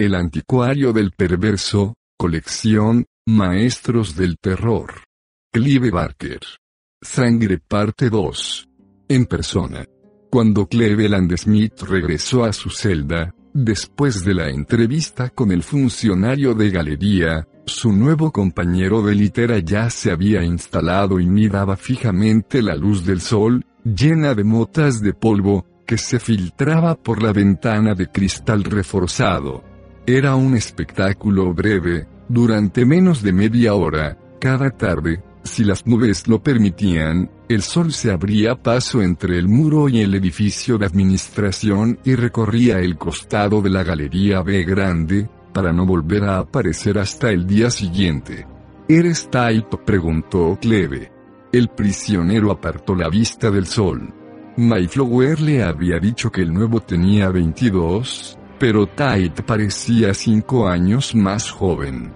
[0.00, 5.04] El anticuario del perverso, colección, Maestros del Terror.
[5.52, 6.40] Clive Barker.
[7.02, 8.66] Sangre parte 2.
[9.10, 9.84] En persona.
[10.30, 16.70] Cuando Cleveland Smith regresó a su celda, después de la entrevista con el funcionario de
[16.70, 23.04] galería, su nuevo compañero de litera ya se había instalado y miraba fijamente la luz
[23.04, 28.64] del sol, llena de motas de polvo, que se filtraba por la ventana de cristal
[28.64, 29.68] reforzado.
[30.06, 36.42] Era un espectáculo breve, durante menos de media hora, cada tarde, si las nubes lo
[36.42, 42.14] permitían, el sol se abría paso entre el muro y el edificio de administración y
[42.14, 47.46] recorría el costado de la galería B grande, para no volver a aparecer hasta el
[47.46, 48.46] día siguiente.
[48.88, 49.78] ¿Eres Type?
[49.84, 51.10] preguntó Cleve.
[51.52, 54.12] El prisionero apartó la vista del sol.
[54.56, 61.50] Mayflower le había dicho que el nuevo tenía 22, pero Tait parecía cinco años más
[61.50, 62.12] joven.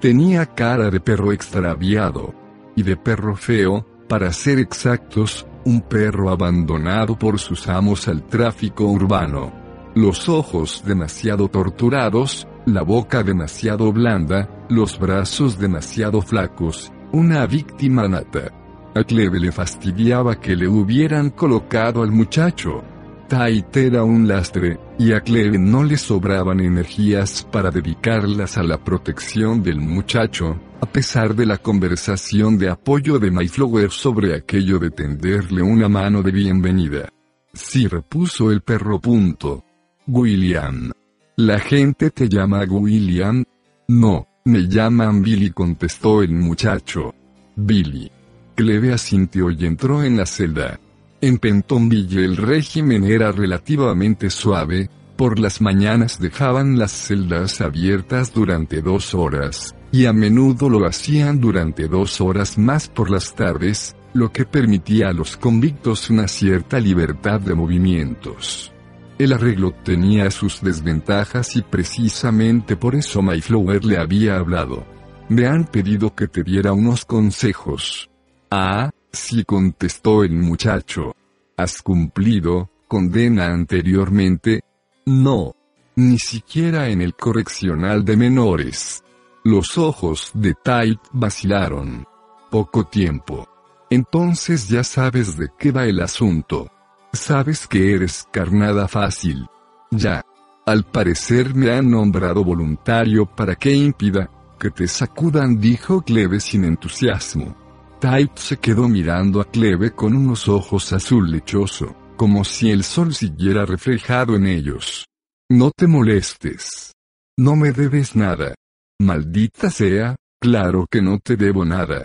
[0.00, 2.32] Tenía cara de perro extraviado.
[2.76, 8.84] Y de perro feo, para ser exactos, un perro abandonado por sus amos al tráfico
[8.84, 9.52] urbano.
[9.96, 18.52] Los ojos demasiado torturados, la boca demasiado blanda, los brazos demasiado flacos, una víctima nata.
[18.94, 22.84] A Cleve le fastidiaba que le hubieran colocado al muchacho.
[23.28, 28.82] Tait era un lastre, y a Cleve no le sobraban energías para dedicarlas a la
[28.82, 34.90] protección del muchacho, a pesar de la conversación de apoyo de Mayflower sobre aquello de
[34.90, 37.10] tenderle una mano de bienvenida.
[37.52, 38.98] Sí repuso el perro.
[38.98, 39.62] Punto.
[40.06, 40.90] William.
[41.36, 43.44] ¿La gente te llama William?
[43.88, 47.14] No, me llaman Billy contestó el muchacho.
[47.56, 48.10] Billy.
[48.54, 50.80] Cleve asintió y entró en la celda.
[51.20, 58.82] En Pentonville el régimen era relativamente suave, por las mañanas dejaban las celdas abiertas durante
[58.82, 64.30] dos horas, y a menudo lo hacían durante dos horas más por las tardes, lo
[64.30, 68.72] que permitía a los convictos una cierta libertad de movimientos.
[69.18, 74.86] El arreglo tenía sus desventajas y precisamente por eso Mayflower le había hablado.
[75.28, 78.08] Me han pedido que te diera unos consejos.
[78.52, 81.14] Ah, Sí contestó el muchacho.
[81.56, 84.62] ¿Has cumplido, condena anteriormente?
[85.06, 85.54] No.
[85.96, 89.02] Ni siquiera en el correccional de menores.
[89.44, 92.06] Los ojos de Type vacilaron.
[92.50, 93.48] Poco tiempo.
[93.90, 96.70] Entonces ya sabes de qué va el asunto.
[97.12, 99.46] Sabes que eres carnada fácil.
[99.90, 100.24] Ya.
[100.66, 106.64] Al parecer me han nombrado voluntario para que impida que te sacudan, dijo Cleve sin
[106.64, 107.67] entusiasmo.
[108.00, 113.12] Type se quedó mirando a Cleve con unos ojos azul lechoso, como si el sol
[113.12, 115.06] siguiera reflejado en ellos.
[115.50, 116.92] No te molestes.
[117.36, 118.54] No me debes nada.
[119.00, 122.04] Maldita sea, claro que no te debo nada.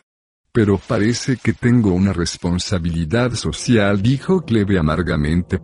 [0.52, 5.60] Pero parece que tengo una responsabilidad social, dijo Cleve amargamente.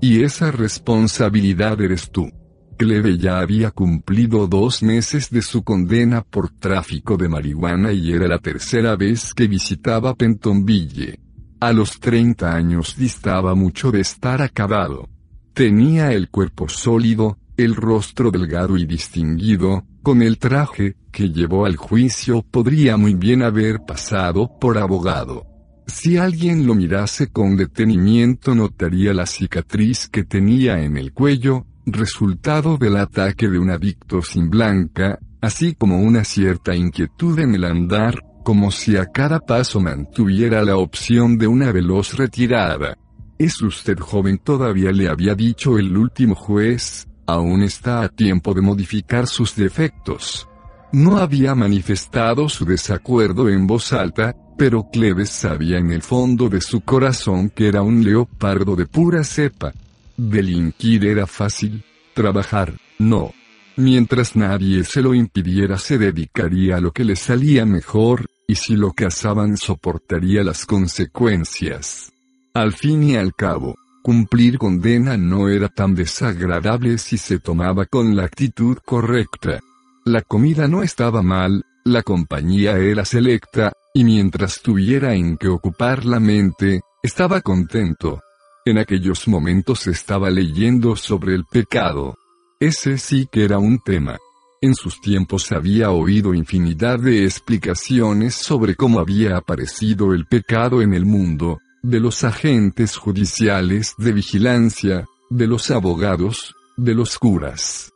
[0.00, 2.30] Y esa responsabilidad eres tú.
[2.76, 8.28] Cleve ya había cumplido dos meses de su condena por tráfico de marihuana y era
[8.28, 11.18] la tercera vez que visitaba Pentonville.
[11.60, 15.08] A los 30 años distaba mucho de estar acabado.
[15.54, 21.76] Tenía el cuerpo sólido, el rostro delgado y distinguido, con el traje que llevó al
[21.76, 25.46] juicio podría muy bien haber pasado por abogado.
[25.86, 32.76] Si alguien lo mirase con detenimiento notaría la cicatriz que tenía en el cuello, resultado
[32.76, 38.22] del ataque de un adicto sin blanca, así como una cierta inquietud en el andar,
[38.44, 42.98] como si a cada paso mantuviera la opción de una veloz retirada.
[43.38, 47.06] ¿Es usted joven todavía le había dicho el último juez?
[47.26, 50.48] Aún está a tiempo de modificar sus defectos.
[50.92, 56.60] No había manifestado su desacuerdo en voz alta, pero Cleves sabía en el fondo de
[56.60, 59.72] su corazón que era un leopardo de pura cepa.
[60.16, 61.84] Delinquir era fácil,
[62.14, 63.32] trabajar, no.
[63.76, 68.76] Mientras nadie se lo impidiera se dedicaría a lo que le salía mejor, y si
[68.76, 72.12] lo cazaban soportaría las consecuencias.
[72.54, 78.16] Al fin y al cabo, cumplir condena no era tan desagradable si se tomaba con
[78.16, 79.60] la actitud correcta.
[80.06, 86.06] La comida no estaba mal, la compañía era selecta, y mientras tuviera en que ocupar
[86.06, 88.22] la mente, estaba contento.
[88.66, 92.18] En aquellos momentos estaba leyendo sobre el pecado.
[92.58, 94.18] Ese sí que era un tema.
[94.60, 100.94] En sus tiempos había oído infinidad de explicaciones sobre cómo había aparecido el pecado en
[100.94, 107.92] el mundo, de los agentes judiciales de vigilancia, de los abogados, de los curas.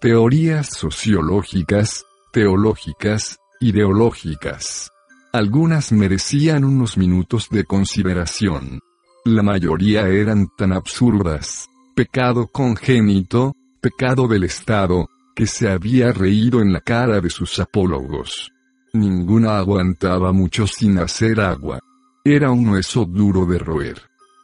[0.00, 4.90] Teorías sociológicas, teológicas, ideológicas.
[5.34, 8.80] Algunas merecían unos minutos de consideración.
[9.26, 11.70] La mayoría eran tan absurdas.
[11.94, 18.52] Pecado congénito, pecado del Estado, que se había reído en la cara de sus apólogos.
[18.92, 21.80] Ninguna aguantaba mucho sin hacer agua.
[22.22, 24.02] Era un hueso duro de roer.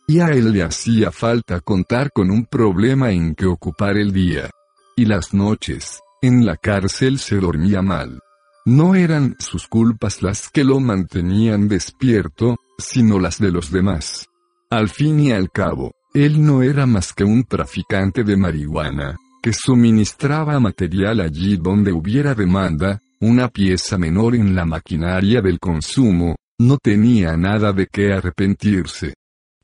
[0.08, 4.48] Y a él le hacía falta contar con un problema en que ocupar el día.
[4.96, 8.18] Y las noches, en la cárcel se dormía mal.
[8.64, 14.29] No eran sus culpas las que lo mantenían despierto, sino las de los demás.
[14.70, 19.52] Al fin y al cabo, él no era más que un traficante de marihuana, que
[19.52, 26.78] suministraba material allí donde hubiera demanda, una pieza menor en la maquinaria del consumo, no
[26.78, 29.14] tenía nada de qué arrepentirse.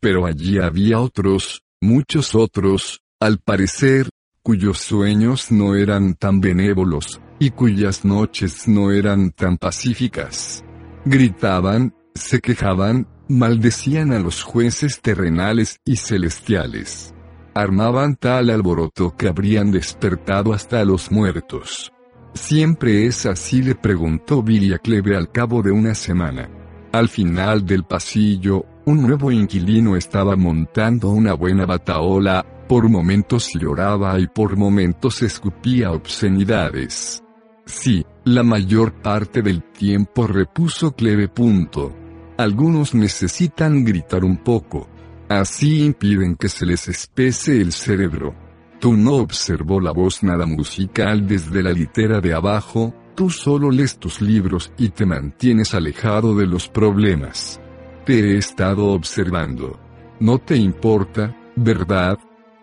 [0.00, 4.08] Pero allí había otros, muchos otros, al parecer,
[4.43, 10.64] cuyos sueños no eran tan benévolos, y cuyas noches no eran tan pacíficas.
[11.05, 17.12] Gritaban, se quejaban, maldecían a los jueces terrenales y celestiales
[17.56, 21.90] armaban tal alboroto que habrían despertado hasta a los muertos.
[22.34, 23.62] ¿Siempre es así?
[23.62, 26.50] le preguntó Billy Cleve al cabo de una semana.
[26.93, 34.20] Al final del pasillo, un nuevo inquilino estaba montando una buena bataola, por momentos lloraba
[34.20, 37.22] y por momentos escupía obscenidades.
[37.64, 41.29] Sí, la mayor parte del tiempo repuso Cleve.
[41.29, 42.06] Punto.
[42.38, 44.88] Algunos necesitan gritar un poco,
[45.28, 48.34] Así impiden que se les espese el cerebro.
[48.78, 53.98] Tú no observó la voz nada musical desde la litera de abajo, tú solo lees
[53.98, 57.60] tus libros y te mantienes alejado de los problemas.
[58.04, 59.80] Te he estado observando.
[60.20, 62.18] No te importa, ¿verdad?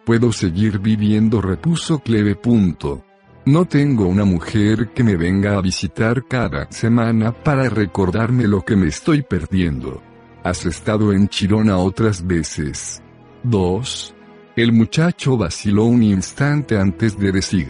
[0.05, 2.35] Puedo seguir viviendo, repuso Cleve.
[2.35, 3.03] Punto.
[3.45, 8.77] No tengo una mujer que me venga a visitar cada semana para recordarme lo que
[8.77, 10.01] me estoy perdiendo.
[10.45, 13.03] Has estado en Chirona otras veces.
[13.43, 14.15] 2.
[14.55, 17.67] El muchacho vaciló un instante antes de decir.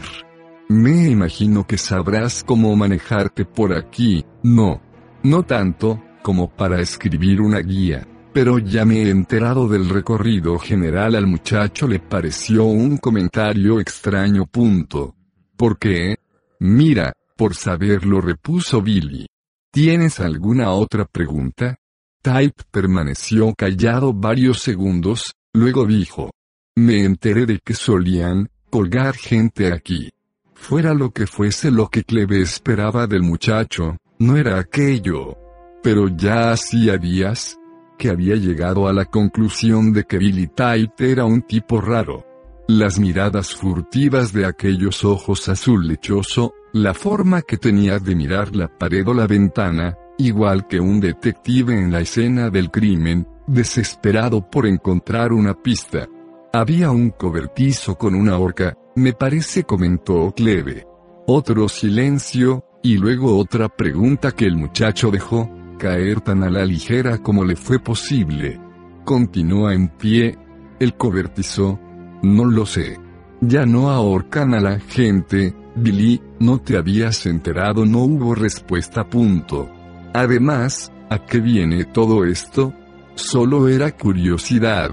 [0.69, 4.79] Me imagino que sabrás cómo manejarte por aquí, no.
[5.23, 8.07] No tanto, como para escribir una guía.
[8.31, 14.45] Pero ya me he enterado del recorrido general al muchacho le pareció un comentario extraño.
[14.45, 15.15] Punto.
[15.55, 16.17] ¿Por qué?
[16.59, 19.27] Mira, por saberlo repuso Billy.
[19.71, 21.77] ¿Tienes alguna otra pregunta?
[22.21, 26.31] Type permaneció callado varios segundos, luego dijo.
[26.75, 30.09] Me enteré de que solían, colgar gente aquí.
[30.53, 35.37] Fuera lo que fuese lo que Cleve esperaba del muchacho, no era aquello.
[35.83, 37.59] Pero ya hacía días,
[37.97, 42.25] que había llegado a la conclusión de que Billy Type era un tipo raro.
[42.67, 48.69] Las miradas furtivas de aquellos ojos azul lechoso, la forma que tenía de mirar la
[48.69, 54.65] pared o la ventana, igual que un detective en la escena del crimen, desesperado por
[54.65, 56.07] encontrar una pista.
[56.53, 60.87] Había un cobertizo con una horca, me parece comentó Cleve.
[61.27, 67.17] Otro silencio, y luego otra pregunta que el muchacho dejó, caer tan a la ligera
[67.17, 68.57] como le fue posible.
[69.03, 70.37] Continúa en pie.
[70.79, 71.79] El cobertizo.
[72.23, 72.99] No lo sé.
[73.41, 79.09] Ya no ahorcan a la gente, Billy, no te habías enterado, no hubo respuesta.
[79.09, 79.69] Punto.
[80.13, 82.73] Además, ¿a qué viene todo esto?
[83.15, 84.91] Solo era curiosidad.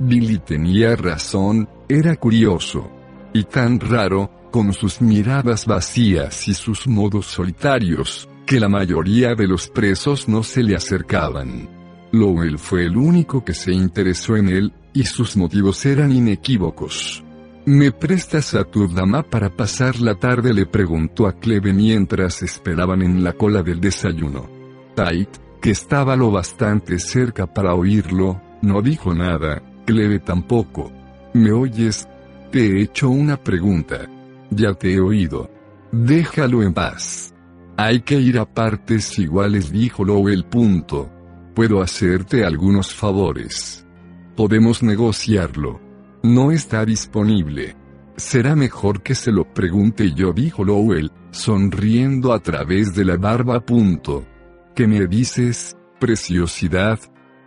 [0.00, 2.90] Billy tenía razón, era curioso.
[3.32, 9.46] Y tan raro, con sus miradas vacías y sus modos solitarios, que la mayoría de
[9.46, 11.68] los presos no se le acercaban.
[12.12, 17.22] Lowell fue el único que se interesó en él, y sus motivos eran inequívocos.
[17.66, 20.54] ¿Me prestas a tu dama para pasar la tarde?
[20.54, 24.48] le preguntó a Cleve mientras esperaban en la cola del desayuno.
[24.94, 25.28] Tait,
[25.60, 30.92] que estaba lo bastante cerca para oírlo, no dijo nada, Cleve tampoco.
[31.32, 32.08] ¿Me oyes?
[32.52, 34.08] Te he hecho una pregunta.
[34.50, 35.50] Ya te he oído.
[35.90, 37.34] Déjalo en paz.
[37.76, 40.44] Hay que ir a partes iguales, dijo Lowell.
[40.44, 41.10] Punto.
[41.54, 43.83] Puedo hacerte algunos favores.
[44.36, 45.80] Podemos negociarlo.
[46.22, 47.76] No está disponible.
[48.16, 53.60] Será mejor que se lo pregunte yo, dijo Lowell, sonriendo a través de la barba.
[53.60, 54.24] Punto.
[54.74, 56.98] ¿Qué me dices, preciosidad?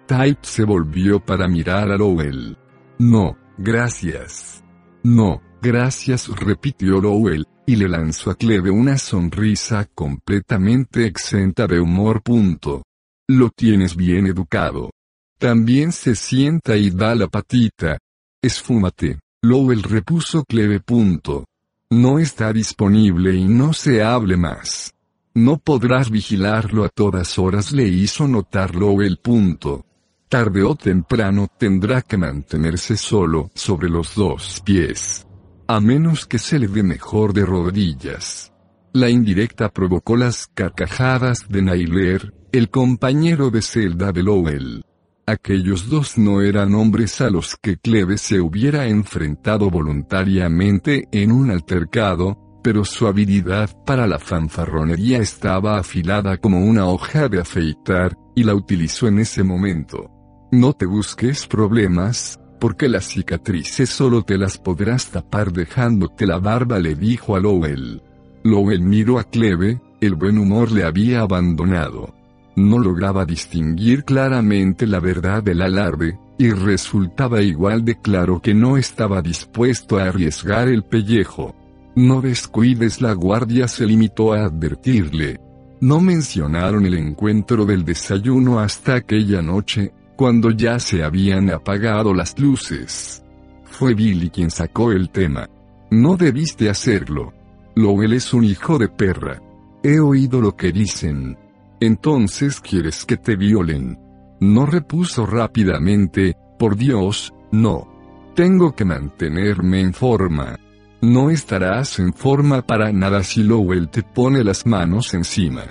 [0.08, 2.58] Type se volvió para mirar a Lowell.
[3.00, 4.64] No, gracias.
[5.04, 12.22] No, gracias, repitió Lowell, y le lanzó a Cleve una sonrisa completamente exenta de humor.
[12.24, 12.84] Punto.
[13.28, 14.90] Lo tienes bien educado.
[15.38, 18.00] También se sienta y da la patita.
[18.42, 19.20] Esfúmate.
[19.44, 20.80] Lowell repuso Cleve.
[20.80, 21.46] Punto.
[21.92, 24.96] No está disponible y no se hable más.
[25.36, 29.20] No podrás vigilarlo a todas horas, le hizo notar Lowell.
[29.20, 29.86] Punto.
[30.28, 35.28] Tarde o temprano tendrá que mantenerse solo sobre los dos pies.
[35.68, 38.52] A menos que se le dé mejor de rodillas.
[38.92, 44.87] La indirecta provocó las carcajadas de Nailer, el compañero de celda de Lowell.
[45.30, 51.52] Aquellos dos no eran hombres a los que Cleve se hubiera enfrentado voluntariamente en un
[51.52, 58.44] altercado, pero su habilidad para la fanfarronería estaba afilada como una hoja de afeitar, y
[58.46, 60.10] la utilizó en ese momento.
[60.54, 66.80] No te busques problemas, porque las cicatrices solo te las podrás tapar dejándote la barba,
[66.80, 68.02] le dijo a Lowell.
[68.46, 72.17] Lowell miró a Cleve, el buen humor le había abandonado
[72.58, 78.78] no lograba distinguir claramente la verdad del alarde, y resultaba igual de claro que no
[78.78, 81.56] estaba dispuesto a arriesgar el pellejo.
[81.96, 85.40] No descuides la guardia se limitó a advertirle.
[85.82, 92.40] No mencionaron el encuentro del desayuno hasta aquella noche, cuando ya se habían apagado las
[92.40, 93.24] luces.
[93.66, 95.48] Fue Billy quien sacó el tema.
[95.92, 97.34] No debiste hacerlo.
[97.76, 99.40] Lowell es un hijo de perra.
[99.84, 101.38] He oído lo que dicen.
[101.80, 104.00] Entonces quieres que te violen.
[104.40, 107.88] No repuso rápidamente, por Dios, no.
[108.36, 110.60] Tengo que mantenerme en forma.
[111.02, 115.64] No estarás en forma para nada si Lowell te pone las manos encima.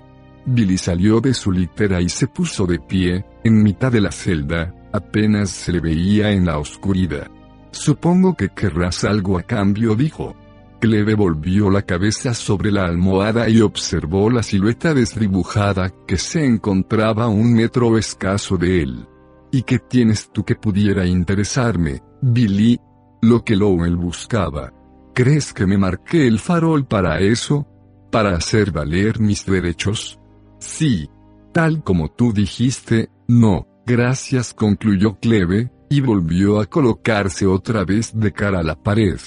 [0.44, 4.72] Billy salió de su litera y se puso de pie, en mitad de la celda,
[4.92, 7.28] apenas se le veía en la oscuridad.
[7.72, 10.36] Supongo que querrás algo a cambio, dijo.
[10.86, 17.24] Cleve volvió la cabeza sobre la almohada y observó la silueta desdibujada que se encontraba
[17.24, 19.08] a un metro escaso de él.
[19.50, 22.78] ¿Y qué tienes tú que pudiera interesarme, Billy?
[23.20, 24.72] Lo que Lowell buscaba.
[25.12, 27.66] ¿Crees que me marqué el farol para eso?
[28.12, 30.20] ¿Para hacer valer mis derechos?
[30.60, 31.10] Sí.
[31.52, 38.32] Tal como tú dijiste, no, gracias concluyó Cleve, y volvió a colocarse otra vez de
[38.32, 39.18] cara a la pared.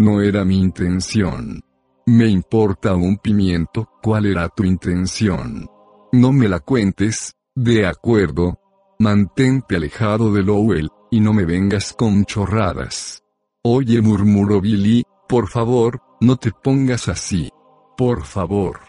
[0.00, 1.60] No era mi intención.
[2.06, 5.68] Me importa un pimiento, ¿cuál era tu intención?
[6.12, 8.58] No me la cuentes, de acuerdo.
[8.98, 13.22] Mantente alejado de Lowell, y no me vengas con chorradas.
[13.62, 17.50] Oye, murmuró Billy, por favor, no te pongas así.
[17.94, 18.80] Por favor.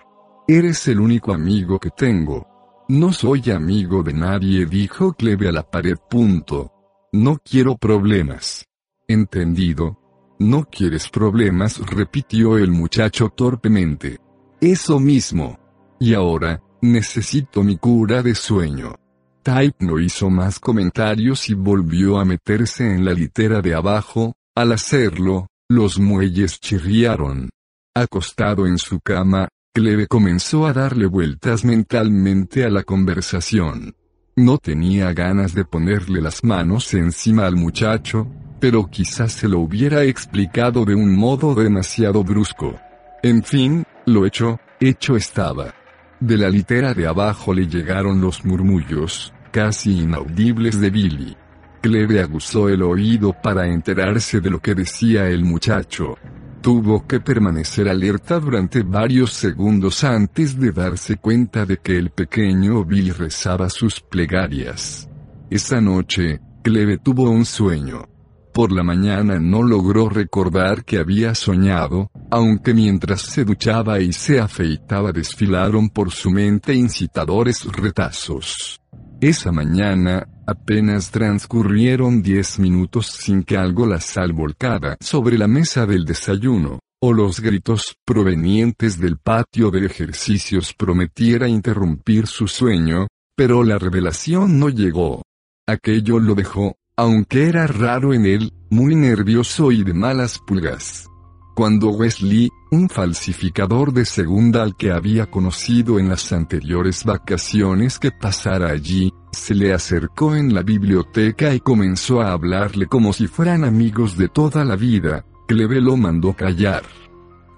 [0.48, 2.48] Eres el único amigo que tengo.
[2.88, 5.98] No soy amigo de nadie, dijo Cleve a la pared.
[6.10, 6.72] Punto.
[7.12, 8.66] No quiero problemas.
[9.10, 10.01] Entendido,
[10.42, 14.20] no quieres problemas, repitió el muchacho torpemente.
[14.60, 15.60] Eso mismo.
[16.00, 18.96] Y ahora, necesito mi cura de sueño.
[19.44, 24.72] Type no hizo más comentarios y volvió a meterse en la litera de abajo, al
[24.72, 27.50] hacerlo, los muelles chirriaron.
[27.96, 33.96] Acostado en su cama, Cleve comenzó a darle vueltas mentalmente a la conversación.
[34.36, 38.28] No tenía ganas de ponerle las manos encima al muchacho,
[38.62, 42.80] pero quizás se lo hubiera explicado de un modo demasiado brusco.
[43.24, 45.74] En fin, lo hecho, hecho estaba.
[46.20, 51.38] De la litera de abajo le llegaron los murmullos, casi inaudibles de Billy.
[51.82, 56.20] Cleve aguzó el oído para enterarse de lo que decía el muchacho.
[56.62, 62.86] Tuvo que permanecer alerta durante varios segundos antes de darse cuenta de que el pequeño
[62.86, 65.10] Billy rezaba sus plegarias.
[65.50, 68.11] Esa noche, Cleve tuvo un sueño.
[68.54, 74.42] Por la mañana no logró recordar que había soñado, aunque mientras se duchaba y se
[74.42, 78.82] afeitaba desfilaron por su mente incitadores retazos.
[79.22, 85.86] Esa mañana, apenas transcurrieron diez minutos sin que algo la sal volcada sobre la mesa
[85.86, 93.64] del desayuno, o los gritos provenientes del patio de ejercicios prometiera interrumpir su sueño, pero
[93.64, 95.22] la revelación no llegó.
[95.68, 101.08] Aquello lo dejó, aunque era raro en él, muy nervioso y de malas pulgas.
[101.56, 108.12] cuando Wesley, un falsificador de segunda al que había conocido en las anteriores vacaciones que
[108.12, 113.64] pasara allí, se le acercó en la biblioteca y comenzó a hablarle como si fueran
[113.64, 116.84] amigos de toda la vida, Cleve lo mandó callar.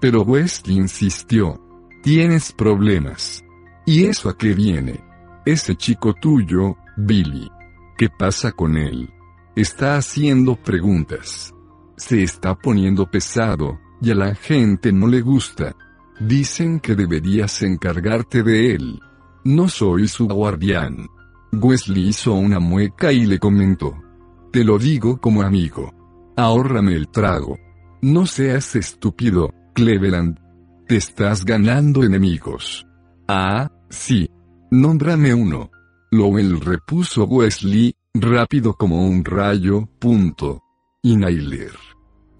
[0.00, 1.60] Pero Wesley insistió.
[2.02, 3.44] Tienes problemas.
[3.86, 5.02] ¿Y eso a qué viene?
[5.46, 7.48] Ese chico tuyo, Billy.
[7.96, 9.13] ¿Qué pasa con él?
[9.56, 11.54] Está haciendo preguntas.
[11.96, 15.76] Se está poniendo pesado, y a la gente no le gusta.
[16.18, 19.00] Dicen que deberías encargarte de él.
[19.44, 21.06] No soy su guardián.
[21.52, 23.94] Wesley hizo una mueca y le comentó.
[24.52, 25.92] Te lo digo como amigo.
[26.36, 27.56] Ahórrame el trago.
[28.02, 30.38] No seas estúpido, Cleveland.
[30.88, 32.86] Te estás ganando enemigos.
[33.28, 34.28] Ah, sí.
[34.72, 35.70] Nómbrame uno.
[36.10, 40.62] Lowell repuso Wesley, rápido como un rayo, punto.
[41.02, 41.72] Y Nailer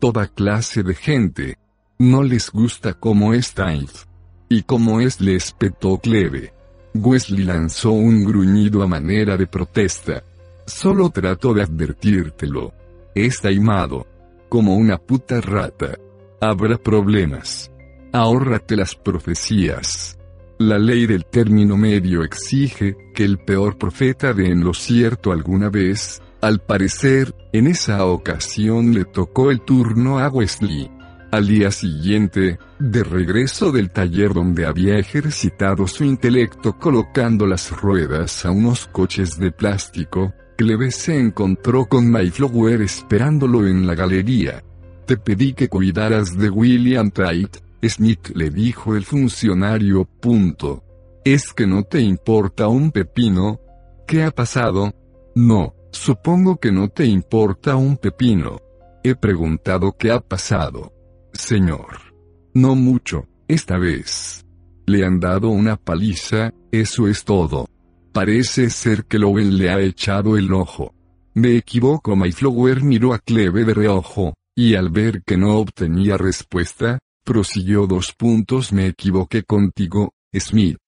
[0.05, 1.57] toda clase de gente.
[1.99, 4.05] No les gusta cómo es Taif.
[4.51, 6.53] Y como es le espetó Cleve.
[6.95, 10.23] Wesley lanzó un gruñido a manera de protesta.
[10.67, 12.75] Solo trato de advertírtelo.
[13.15, 14.07] Es taimado.
[14.51, 15.97] Como una puta rata.
[16.39, 17.73] Habrá problemas.
[18.13, 20.14] Ahórrate las profecías.
[20.59, 25.69] La ley del término medio exige que el peor profeta de en lo cierto alguna
[25.69, 30.89] vez, al parecer, en esa ocasión le tocó el turno a Wesley.
[31.33, 38.47] Al día siguiente, de regreso del taller donde había ejercitado su intelecto colocando las ruedas
[38.47, 44.63] a unos coches de plástico, Cleve se encontró con Mayflower esperándolo en la galería.
[45.05, 50.05] Te pedí que cuidaras de William Tait, Smith le dijo el funcionario.
[50.05, 50.83] Punto.
[51.25, 53.61] ¿Es que no te importa un pepino?
[54.07, 54.93] ¿Qué ha pasado?
[55.35, 58.61] No, Supongo que no te importa un pepino.
[59.05, 60.93] He preguntado qué ha pasado.
[61.33, 62.13] Señor.
[62.53, 64.45] No mucho, esta vez.
[64.87, 67.69] Le han dado una paliza, eso es todo.
[68.13, 70.93] Parece ser que Lowell le ha echado el ojo.
[71.33, 76.99] Me equivoco, Mayflower miró a Cleve de reojo, y al ver que no obtenía respuesta,
[77.25, 80.79] prosiguió dos puntos me equivoqué contigo, Smith.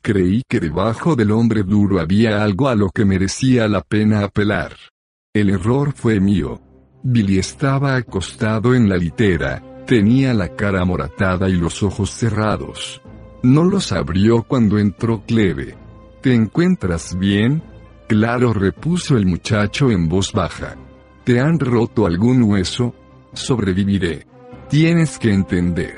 [0.00, 4.74] Creí que debajo del hombre duro había algo a lo que merecía la pena apelar.
[5.34, 6.60] El error fue mío.
[7.02, 13.02] Billy estaba acostado en la litera, tenía la cara moratada y los ojos cerrados.
[13.42, 15.76] No los abrió cuando entró Cleve.
[16.20, 17.62] ¿Te encuentras bien?
[18.08, 20.76] Claro, repuso el muchacho en voz baja.
[21.24, 22.94] ¿Te han roto algún hueso?
[23.32, 24.31] Sobreviviré.
[24.72, 25.96] Tienes que entender.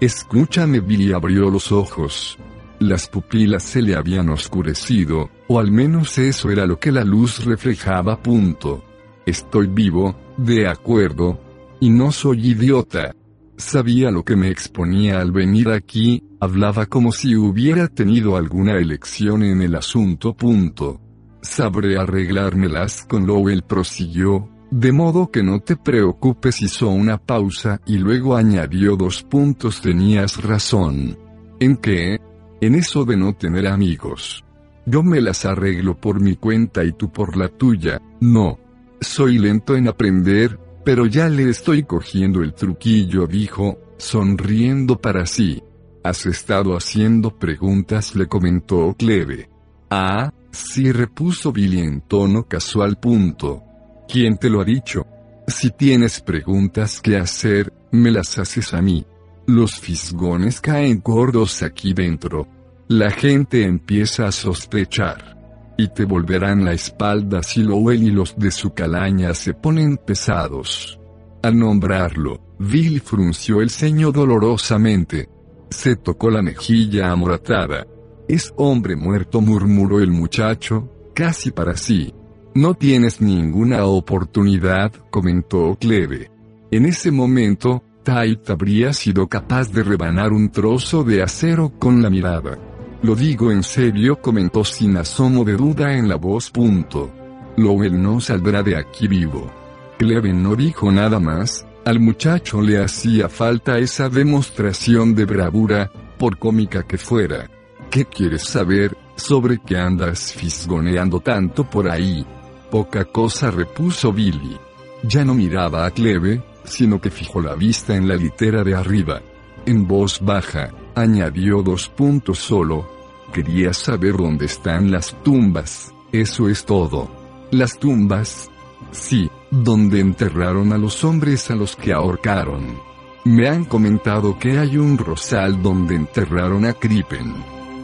[0.00, 2.38] Escúchame, Billy abrió los ojos.
[2.78, 7.44] Las pupilas se le habían oscurecido, o al menos eso era lo que la luz
[7.44, 8.22] reflejaba.
[8.22, 8.82] Punto.
[9.26, 11.38] Estoy vivo, de acuerdo.
[11.80, 13.14] Y no soy idiota.
[13.58, 19.42] Sabía lo que me exponía al venir aquí, hablaba como si hubiera tenido alguna elección
[19.42, 20.34] en el asunto.
[20.34, 20.98] Punto.
[21.42, 27.98] Sabré arreglármelas con Lowell prosiguió, de modo que no te preocupes hizo una pausa y
[27.98, 31.18] luego añadió dos puntos tenías razón.
[31.60, 32.18] ¿En qué?
[32.60, 34.44] en eso de no tener amigos.
[34.86, 38.58] Yo me las arreglo por mi cuenta y tú por la tuya, no.
[39.00, 45.62] Soy lento en aprender, pero ya le estoy cogiendo el truquillo, dijo, sonriendo para sí.
[46.02, 49.50] Has estado haciendo preguntas, le comentó Cleve.
[49.90, 52.98] Ah, sí, repuso Billy en tono casual.
[52.98, 53.62] Punto.
[54.08, 55.06] ¿Quién te lo ha dicho?
[55.46, 59.04] Si tienes preguntas que hacer, me las haces a mí.
[59.46, 62.48] Los fisgones caen gordos aquí dentro.
[62.88, 65.36] La gente empieza a sospechar.
[65.76, 70.98] Y te volverán la espalda si Lowell y los de su calaña se ponen pesados.
[71.42, 75.28] Al nombrarlo, Bill frunció el ceño dolorosamente.
[75.68, 77.86] Se tocó la mejilla amoratada.
[78.26, 82.12] Es hombre muerto, murmuró el muchacho, casi para sí.
[82.54, 86.30] No tienes ninguna oportunidad, comentó Cleve.
[86.70, 92.10] En ese momento, Tait habría sido capaz de rebanar un trozo de acero con la
[92.10, 92.58] mirada.
[93.02, 96.50] Lo digo en serio, comentó sin asomo de duda en la voz.
[96.50, 97.10] Punto.
[97.56, 99.50] Lowell no saldrá de aquí vivo.
[99.98, 106.38] Cleve no dijo nada más, al muchacho le hacía falta esa demostración de bravura, por
[106.38, 107.48] cómica que fuera.
[107.90, 112.26] ¿Qué quieres saber, sobre qué andas fisgoneando tanto por ahí?
[112.70, 114.58] Poca cosa repuso Billy.
[115.02, 119.22] Ya no miraba a Cleve, sino que fijó la vista en la litera de arriba.
[119.64, 122.88] En voz baja, añadió dos puntos solo.
[123.32, 127.10] Quería saber dónde están las tumbas, eso es todo.
[127.50, 128.50] Las tumbas.
[128.90, 132.78] Sí, donde enterraron a los hombres a los que ahorcaron.
[133.24, 137.34] Me han comentado que hay un rosal donde enterraron a Crippen.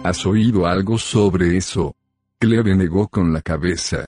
[0.02, 1.94] ¿Has oído algo sobre eso?
[2.38, 4.04] Cleve negó con la cabeza.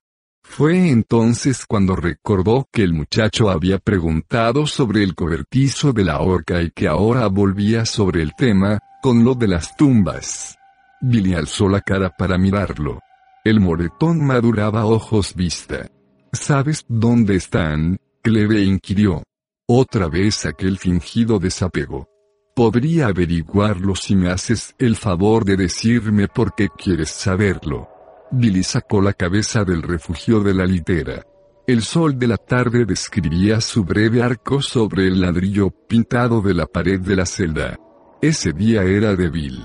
[0.49, 6.63] Fue entonces cuando recordó que el muchacho había preguntado sobre el cobertizo de la horca
[6.63, 10.57] y que ahora volvía sobre el tema, con lo de las tumbas.
[11.03, 13.01] Billy alzó la cara para mirarlo.
[13.45, 15.91] El moretón maduraba ojos vista.
[16.33, 17.99] ¿Sabes dónde están?
[18.23, 19.23] Cleve inquirió.
[19.69, 22.09] Otra vez aquel fingido desapego.
[22.55, 27.96] Podría averiguarlo si me haces el favor de decirme por qué quieres saberlo.
[28.31, 31.23] Billy sacó la cabeza del refugio de la litera.
[31.67, 36.67] El sol de la tarde describía su breve arco sobre el ladrillo pintado de la
[36.67, 37.79] pared de la celda.
[38.23, 39.63] Ese día era de Bill.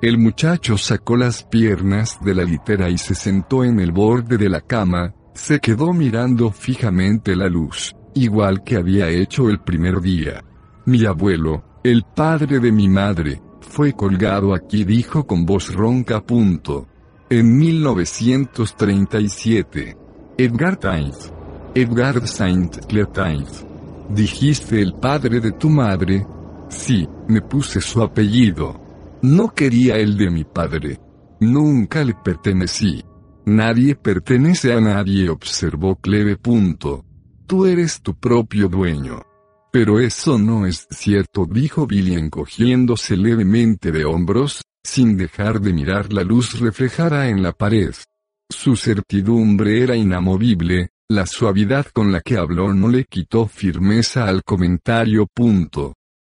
[0.00, 4.48] El muchacho sacó las piernas de la litera y se sentó en el borde de
[4.48, 10.42] la cama, se quedó mirando fijamente la luz, igual que había hecho el primer día.
[10.86, 16.20] Mi abuelo, el padre de mi madre, fue colgado aquí, dijo con voz ronca.
[16.20, 16.88] Punto.
[17.32, 19.96] En 1937.
[20.36, 21.32] Edgar Tainz.
[21.74, 23.08] Edgar Saint Clair
[24.10, 26.26] Dijiste el padre de tu madre.
[26.68, 28.78] Sí, me puse su apellido.
[29.22, 31.00] No quería el de mi padre.
[31.40, 33.02] Nunca le pertenecí.
[33.46, 36.36] Nadie pertenece a nadie, observó Cleve.
[36.36, 37.06] Punto.
[37.46, 39.22] Tú eres tu propio dueño.
[39.72, 46.12] Pero eso no es cierto, dijo Billy encogiéndose levemente de hombros, sin dejar de mirar
[46.12, 47.94] la luz reflejada en la pared.
[48.50, 54.42] Su certidumbre era inamovible, la suavidad con la que habló no le quitó firmeza al
[54.42, 55.28] comentario.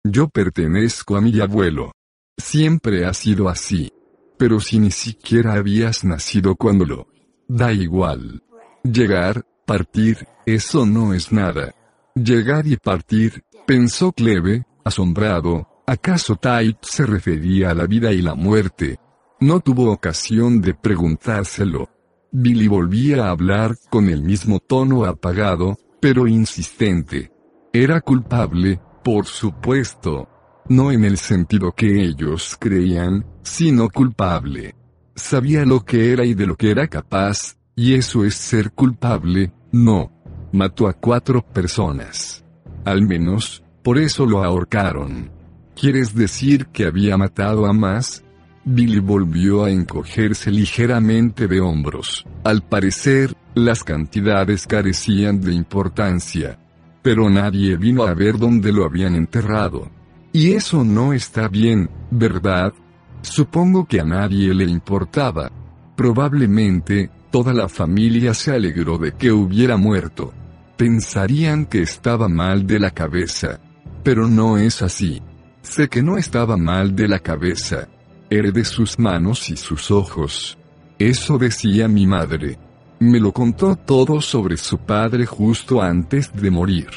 [0.04, 1.92] Yo pertenezco a mi abuelo.
[2.36, 3.92] Siempre ha sido así.
[4.36, 7.08] Pero si ni siquiera habías nacido cuando lo...
[7.48, 8.42] Da igual.
[8.84, 11.74] Llegar, partir, eso no es nada.
[12.14, 18.34] Llegar y partir, pensó Cleve, asombrado, ¿Acaso Tait se refería a la vida y la
[18.34, 18.98] muerte?
[19.40, 21.88] No tuvo ocasión de preguntárselo.
[22.30, 27.32] Billy volvía a hablar con el mismo tono apagado, pero insistente.
[27.72, 30.28] Era culpable, por supuesto.
[30.68, 34.74] No en el sentido que ellos creían, sino culpable.
[35.14, 39.54] Sabía lo que era y de lo que era capaz, y eso es ser culpable,
[39.72, 40.12] no.
[40.52, 42.44] Mató a cuatro personas.
[42.84, 45.37] Al menos, por eso lo ahorcaron.
[45.80, 48.24] ¿Quieres decir que había matado a más?
[48.64, 52.26] Billy volvió a encogerse ligeramente de hombros.
[52.42, 56.58] Al parecer, las cantidades carecían de importancia.
[57.00, 59.88] Pero nadie vino a ver dónde lo habían enterrado.
[60.32, 62.74] Y eso no está bien, ¿verdad?
[63.22, 65.52] Supongo que a nadie le importaba.
[65.94, 70.34] Probablemente, toda la familia se alegró de que hubiera muerto.
[70.76, 73.60] Pensarían que estaba mal de la cabeza.
[74.02, 75.22] Pero no es así.
[75.62, 77.88] Sé que no estaba mal de la cabeza.
[78.30, 80.58] de sus manos y sus ojos.
[80.98, 82.58] Eso decía mi madre.
[83.00, 86.88] Me lo contó todo sobre su padre justo antes de morir.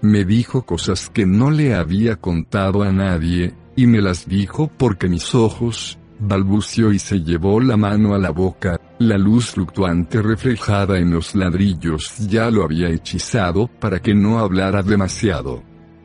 [0.00, 5.08] Me dijo cosas que no le había contado a nadie, y me las dijo porque
[5.08, 10.98] mis ojos, balbució y se llevó la mano a la boca, la luz fluctuante reflejada
[10.98, 15.62] en los ladrillos ya lo había hechizado para que no hablara demasiado.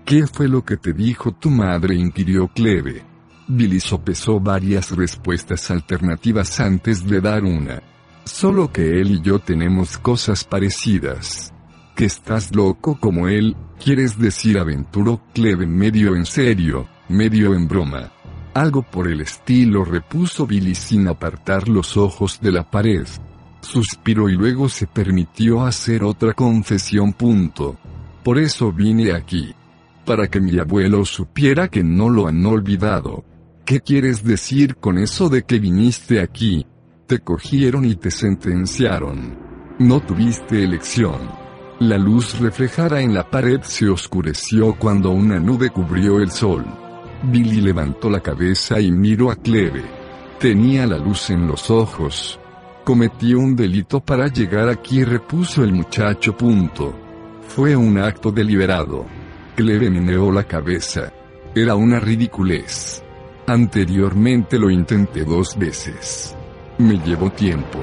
[0.08, 1.94] ¿Qué fue lo que te dijo tu madre?
[1.94, 3.04] inquirió Cleve.
[3.46, 7.84] Billy sopesó varias respuestas alternativas antes de dar una.
[8.24, 11.54] Solo que él y yo tenemos cosas parecidas.
[11.94, 13.58] ¿Que estás loco como él?
[13.84, 18.10] ¿Quieres decir aventuró Cleve medio en serio, medio en broma?
[18.54, 23.06] Algo por el estilo repuso Billy sin apartar los ojos de la pared.
[23.60, 27.12] Suspiró y luego se permitió hacer otra confesión.
[27.12, 27.78] Punto.
[28.24, 29.54] Por eso vine aquí
[30.08, 33.26] para que mi abuelo supiera que no lo han olvidado.
[33.66, 36.66] ¿Qué quieres decir con eso de que viniste aquí?
[37.06, 39.38] Te cogieron y te sentenciaron.
[39.80, 41.20] No tuviste elección.
[41.80, 46.66] La luz reflejada en la pared se oscureció cuando una nube cubrió el sol.
[47.24, 49.84] Billy levantó la cabeza y miró a Cleve.
[50.40, 52.40] Tenía la luz en los ojos.
[52.86, 56.38] Cometí un delito para llegar aquí, repuso el muchacho.
[56.38, 56.96] Punto.
[57.42, 59.06] Fue un acto deliberado.
[59.58, 61.12] Cleve meneó la cabeza.
[61.56, 63.04] Era una ridiculez.
[63.48, 66.36] Anteriormente lo intenté dos veces.
[66.78, 67.80] Me llevó tiempo.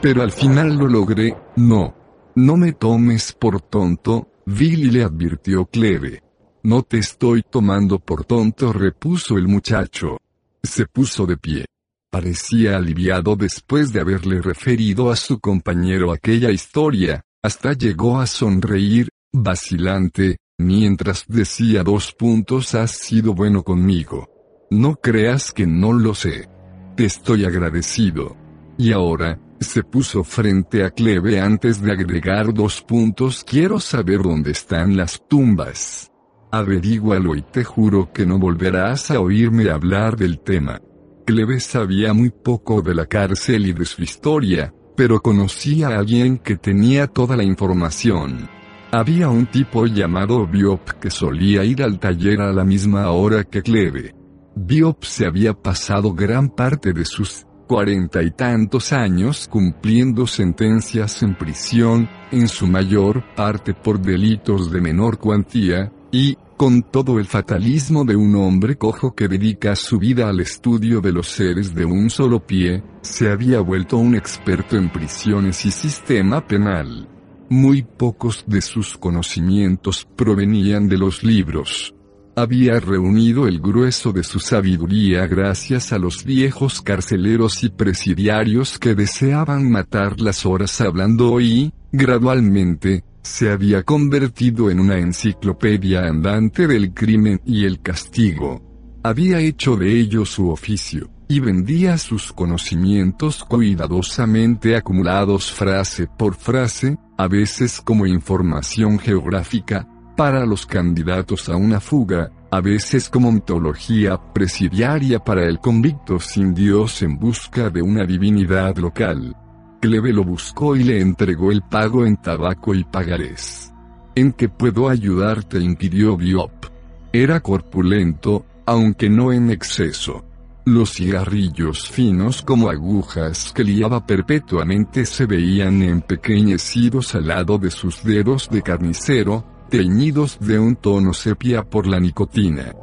[0.00, 1.94] Pero al final lo logré, no.
[2.36, 6.22] No me tomes por tonto, Billy le advirtió Cleve.
[6.62, 10.16] No te estoy tomando por tonto, repuso el muchacho.
[10.62, 11.66] Se puso de pie.
[12.10, 19.10] Parecía aliviado después de haberle referido a su compañero aquella historia, hasta llegó a sonreír,
[19.34, 24.28] vacilante, Mientras decía dos puntos has sido bueno conmigo.
[24.70, 26.50] No creas que no lo sé.
[26.96, 28.36] Te estoy agradecido.
[28.76, 33.42] Y ahora, se puso frente a Cleve antes de agregar dos puntos.
[33.42, 36.12] Quiero saber dónde están las tumbas.
[36.52, 40.78] Averígualo y te juro que no volverás a oírme hablar del tema.
[41.24, 46.36] Cleve sabía muy poco de la cárcel y de su historia, pero conocía a alguien
[46.36, 48.59] que tenía toda la información.
[48.92, 53.62] Había un tipo llamado Biop que solía ir al taller a la misma hora que
[53.62, 54.16] Cleve.
[54.56, 61.36] Biop se había pasado gran parte de sus cuarenta y tantos años cumpliendo sentencias en
[61.36, 68.04] prisión, en su mayor parte por delitos de menor cuantía, y, con todo el fatalismo
[68.04, 72.10] de un hombre cojo que dedica su vida al estudio de los seres de un
[72.10, 77.06] solo pie, se había vuelto un experto en prisiones y sistema penal.
[77.50, 81.92] Muy pocos de sus conocimientos provenían de los libros,
[82.36, 88.94] había reunido el grueso de su sabiduría gracias a los viejos carceleros y presidiarios que
[88.94, 96.94] deseaban matar las horas hablando y, gradualmente, se había convertido en una enciclopedia andante del
[96.94, 98.62] crimen y el castigo.
[99.02, 106.98] Había hecho de ello su oficio, y vendía sus conocimientos cuidadosamente acumulados frase por frase,
[107.16, 114.18] a veces como información geográfica, para los candidatos a una fuga, a veces como ontología
[114.34, 119.36] presidiaria para el convicto sin Dios en busca de una divinidad local.
[119.80, 123.72] Cleve lo buscó y le entregó el pago en tabaco y pagarés.
[124.16, 125.60] ¿En qué puedo ayudarte?
[125.60, 126.66] inquirió Biop.
[127.12, 130.24] Era corpulento, aunque no en exceso.
[130.66, 138.04] Los cigarrillos finos como agujas que liaba perpetuamente se veían empequeñecidos al lado de sus
[138.04, 142.74] dedos de carnicero, teñidos de un tono sepia por la nicotina.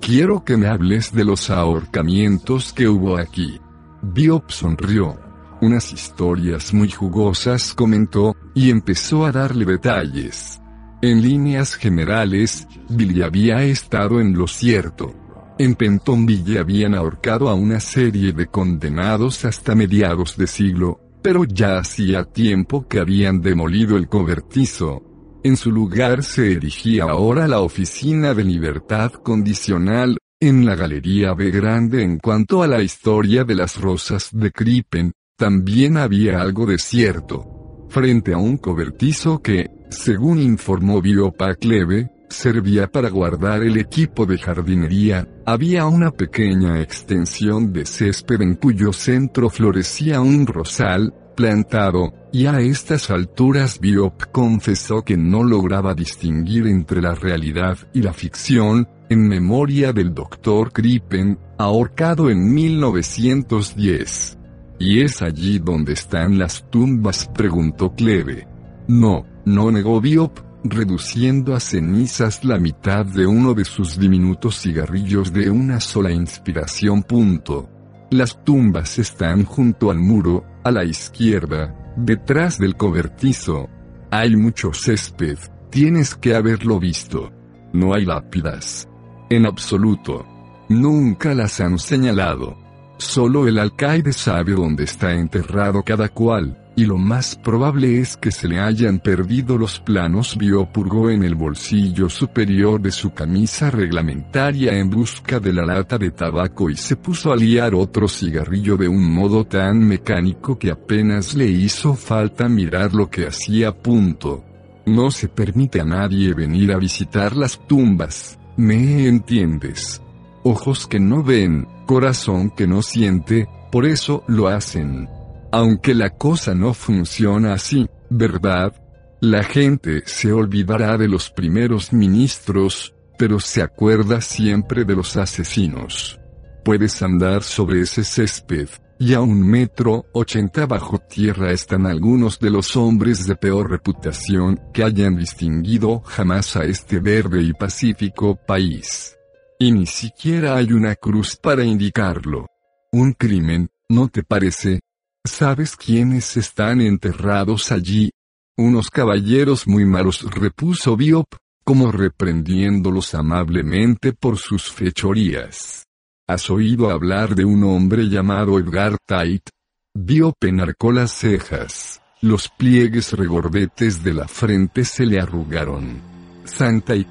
[0.00, 3.58] Quiero que me hables de los ahorcamientos que hubo aquí.
[4.02, 5.18] Biop sonrió.
[5.62, 10.60] Unas historias muy jugosas comentó, y empezó a darle detalles.
[11.00, 15.14] En líneas generales, Billy había estado en lo cierto.
[15.58, 21.78] En Pentonville habían ahorcado a una serie de condenados hasta mediados de siglo, pero ya
[21.78, 25.02] hacía tiempo que habían demolido el cobertizo,
[25.44, 31.50] en su lugar se erigía ahora la Oficina de Libertad Condicional, en la Galería B
[31.50, 36.78] Grande en cuanto a la historia de las rosas de Krippen, también había algo de
[36.78, 37.88] cierto.
[37.88, 44.38] Frente a un cobertizo que, según informó Biopa Cleve, servía para guardar el equipo de
[44.38, 52.46] jardinería, había una pequeña extensión de césped en cuyo centro florecía un rosal, plantado, y
[52.46, 58.88] a estas alturas Biop confesó que no lograba distinguir entre la realidad y la ficción,
[59.08, 64.38] en memoria del doctor Krippen, ahorcado en 1910.
[64.78, 67.28] ¿Y es allí donde están las tumbas?
[67.34, 68.48] preguntó Cleve.
[68.88, 75.32] No, no negó Biop, reduciendo a cenizas la mitad de uno de sus diminutos cigarrillos
[75.32, 77.02] de una sola inspiración.
[77.02, 77.68] Punto.
[78.10, 83.68] Las tumbas están junto al muro, a la izquierda, detrás del cobertizo.
[84.10, 85.38] Hay mucho césped,
[85.70, 87.32] tienes que haberlo visto.
[87.72, 88.88] No hay lápidas.
[89.30, 90.26] En absoluto.
[90.68, 92.58] Nunca las han señalado.
[92.98, 98.30] Solo el alcaide sabe dónde está enterrado cada cual y lo más probable es que
[98.30, 100.36] se le hayan perdido los planos.
[100.38, 106.10] Biopurgó en el bolsillo superior de su camisa reglamentaria en busca de la lata de
[106.10, 111.34] tabaco y se puso a liar otro cigarrillo de un modo tan mecánico que apenas
[111.34, 113.72] le hizo falta mirar lo que hacía.
[113.72, 114.44] Punto.
[114.86, 120.02] No se permite a nadie venir a visitar las tumbas, ¿me entiendes?
[120.42, 125.08] Ojos que no ven, corazón que no siente, por eso lo hacen.
[125.52, 128.72] Aunque la cosa no funciona así, ¿verdad?
[129.20, 136.18] La gente se olvidará de los primeros ministros, pero se acuerda siempre de los asesinos.
[136.64, 142.50] Puedes andar sobre ese césped, y a un metro ochenta bajo tierra están algunos de
[142.50, 149.16] los hombres de peor reputación que hayan distinguido jamás a este verde y pacífico país.
[149.58, 152.46] Y ni siquiera hay una cruz para indicarlo.
[152.90, 154.80] Un crimen, ¿no te parece?
[155.24, 158.10] ¿Sabes quiénes están enterrados allí?
[158.56, 161.26] Unos caballeros muy malos repuso Biop,
[161.64, 165.84] como reprendiéndolos amablemente por sus fechorías.
[166.28, 169.48] ¿Has oído hablar de un hombre llamado Edgar Tait?
[169.94, 172.02] Biop enarcó las cejas.
[172.20, 176.00] Los pliegues regordetes de la frente se le arrugaron.
[176.44, 177.08] Santait,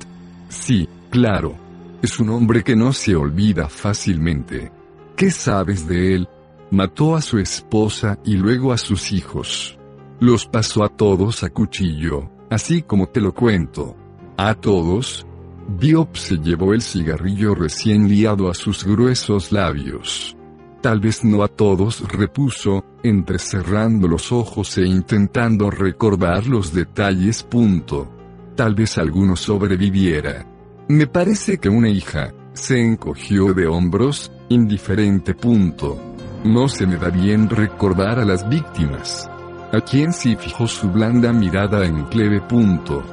[0.49, 1.55] Sí, claro.
[2.01, 4.69] Es un hombre que no se olvida fácilmente.
[5.15, 6.27] ¿Qué sabes de él?
[6.71, 9.77] Mató a su esposa y luego a sus hijos.
[10.21, 13.97] Los pasó a todos a cuchillo, así como te lo cuento.
[14.37, 15.27] A todos.
[15.67, 20.37] Biop se llevó el cigarrillo recién liado a sus gruesos labios.
[20.79, 27.43] Tal vez no a todos, repuso, entrecerrando los ojos e intentando recordar los detalles.
[27.43, 28.09] Punto.
[28.55, 30.47] Tal vez alguno sobreviviera.
[30.87, 35.35] Me parece que una hija, se encogió de hombros, indiferente.
[35.35, 36.10] Punto.
[36.43, 39.29] No se me da bien recordar a las víctimas.
[39.71, 42.41] A quien sí fijó su blanda mirada en Cleve.
[42.41, 43.03] Punto.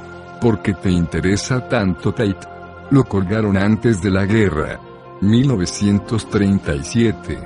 [0.40, 2.48] Porque te interesa tanto Tate.
[2.90, 4.80] Lo colgaron antes de la guerra.
[5.20, 7.38] 1937.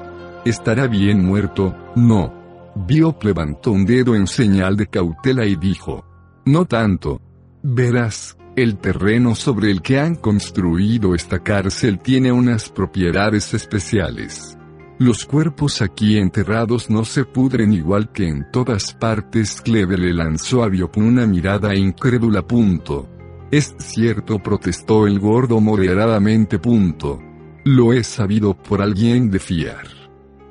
[0.44, 1.74] ¿Estará bien muerto?
[1.96, 2.32] No.
[2.76, 6.04] Biop levantó un dedo en señal de cautela y dijo.
[6.44, 7.20] No tanto.
[7.64, 14.56] Verás, el terreno sobre el que han construido esta cárcel tiene unas propiedades especiales.
[14.98, 19.60] Los cuerpos aquí enterrados no se pudren igual que en todas partes.
[19.60, 22.46] Cleve le lanzó a Biop una mirada incrédula.
[22.46, 23.08] Punto.
[23.50, 26.58] Es cierto, protestó el gordo moderadamente.
[26.58, 27.18] Punto.
[27.64, 29.86] Lo he sabido por alguien de fiar.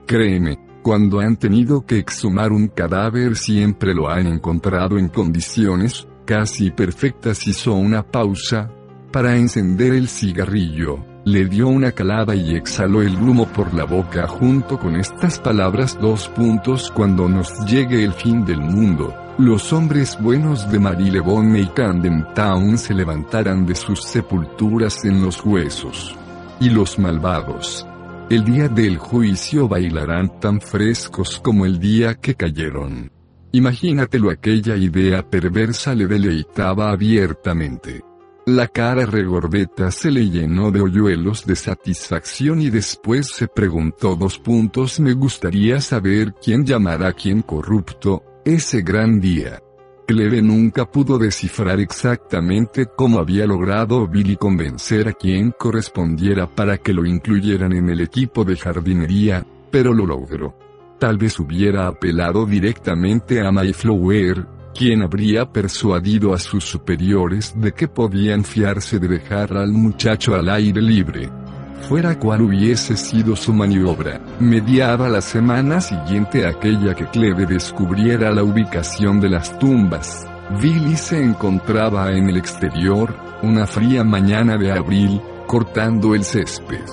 [0.06, 6.72] Créeme, cuando han tenido que exhumar un cadáver siempre lo han encontrado en condiciones, casi
[6.72, 7.48] perfectas.
[7.48, 8.72] Hizo una pausa,
[9.12, 14.28] para encender el cigarrillo, le dio una calada y exhaló el humo por la boca
[14.28, 19.16] junto con estas palabras dos puntos cuando nos llegue el fin del mundo.
[19.38, 25.44] Los hombres buenos de Marylebone y Camden Town se levantarán de sus sepulturas en los
[25.46, 26.16] huesos.
[26.60, 27.88] Y los malvados,
[28.30, 33.12] el día del juicio bailarán tan frescos como el día que cayeron.
[33.52, 38.02] Imagínatelo aquella idea perversa le deleitaba abiertamente.
[38.48, 44.40] La cara regordeta se le llenó de hoyuelos de satisfacción y después se preguntó dos
[44.40, 49.62] puntos me gustaría saber quién llamará a quién corrupto, ese gran día.
[50.08, 56.94] Cleve nunca pudo descifrar exactamente cómo había logrado Billy convencer a quien correspondiera para que
[56.94, 60.56] lo incluyeran en el equipo de jardinería, pero lo logró.
[61.00, 67.88] Tal vez hubiera apelado directamente a Mayflower, quien habría persuadido a sus superiores de que
[67.88, 71.30] podían fiarse de dejar al muchacho al aire libre
[71.92, 78.44] fuera cual hubiese sido su maniobra, mediaba la semana siguiente aquella que Cleve descubriera la
[78.44, 80.26] ubicación de las tumbas.
[80.62, 86.86] Billy se encontraba en el exterior, una fría mañana de abril, cortando el césped.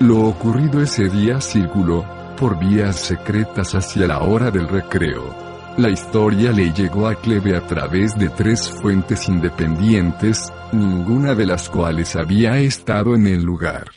[0.00, 2.04] Lo ocurrido ese día circuló,
[2.38, 5.43] por vías secretas hacia la hora del recreo.
[5.76, 11.68] La historia le llegó a Cleve a través de tres fuentes independientes, ninguna de las
[11.68, 13.90] cuales había estado en el lugar.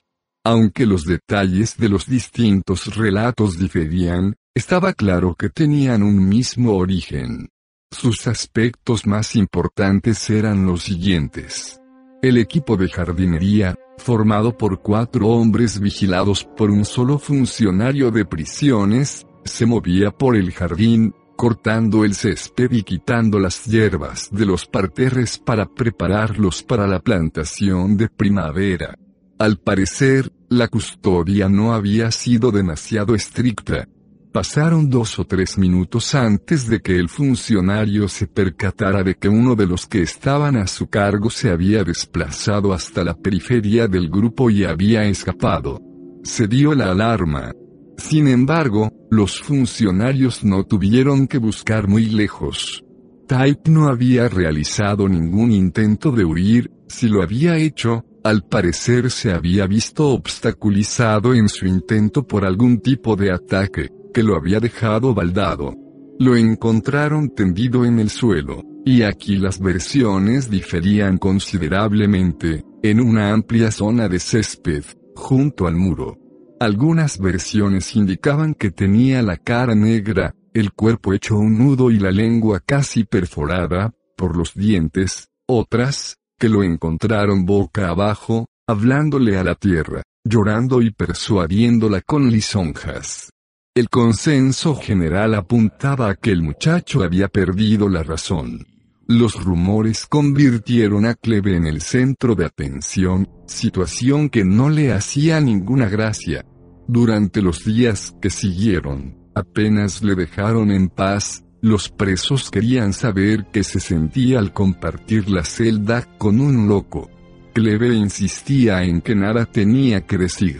[0.43, 7.49] Aunque los detalles de los distintos relatos diferían, estaba claro que tenían un mismo origen.
[7.91, 11.79] Sus aspectos más importantes eran los siguientes.
[12.23, 19.27] El equipo de jardinería, formado por cuatro hombres vigilados por un solo funcionario de prisiones,
[19.45, 25.37] se movía por el jardín, cortando el césped y quitando las hierbas de los parterres
[25.37, 28.97] para prepararlos para la plantación de primavera.
[29.39, 33.87] Al parecer, la custodia no había sido demasiado estricta.
[34.33, 39.55] Pasaron dos o tres minutos antes de que el funcionario se percatara de que uno
[39.55, 44.49] de los que estaban a su cargo se había desplazado hasta la periferia del grupo
[44.49, 45.79] y había escapado.
[46.23, 47.53] Se dio la alarma.
[47.97, 52.83] Sin embargo, los funcionarios no tuvieron que buscar muy lejos.
[53.27, 59.31] Type no había realizado ningún intento de huir, si lo había hecho, al parecer se
[59.31, 65.13] había visto obstaculizado en su intento por algún tipo de ataque, que lo había dejado
[65.13, 65.75] baldado.
[66.19, 73.71] Lo encontraron tendido en el suelo, y aquí las versiones diferían considerablemente, en una amplia
[73.71, 74.83] zona de césped,
[75.15, 76.17] junto al muro.
[76.59, 82.09] Algunas versiones indicaban que tenía la cara negra, el cuerpo hecho un nudo y la
[82.09, 89.53] lengua casi perforada, por los dientes, otras, que lo encontraron boca abajo, hablándole a la
[89.53, 93.29] tierra, llorando y persuadiéndola con lisonjas.
[93.75, 98.65] El consenso general apuntaba a que el muchacho había perdido la razón.
[99.09, 105.39] Los rumores convirtieron a Cleve en el centro de atención, situación que no le hacía
[105.39, 106.45] ninguna gracia.
[106.89, 113.63] Durante los días que siguieron, apenas le dejaron en paz, los presos querían saber qué
[113.63, 117.09] se sentía al compartir la celda con un loco.
[117.53, 120.59] Cleve insistía en que nada tenía que decir.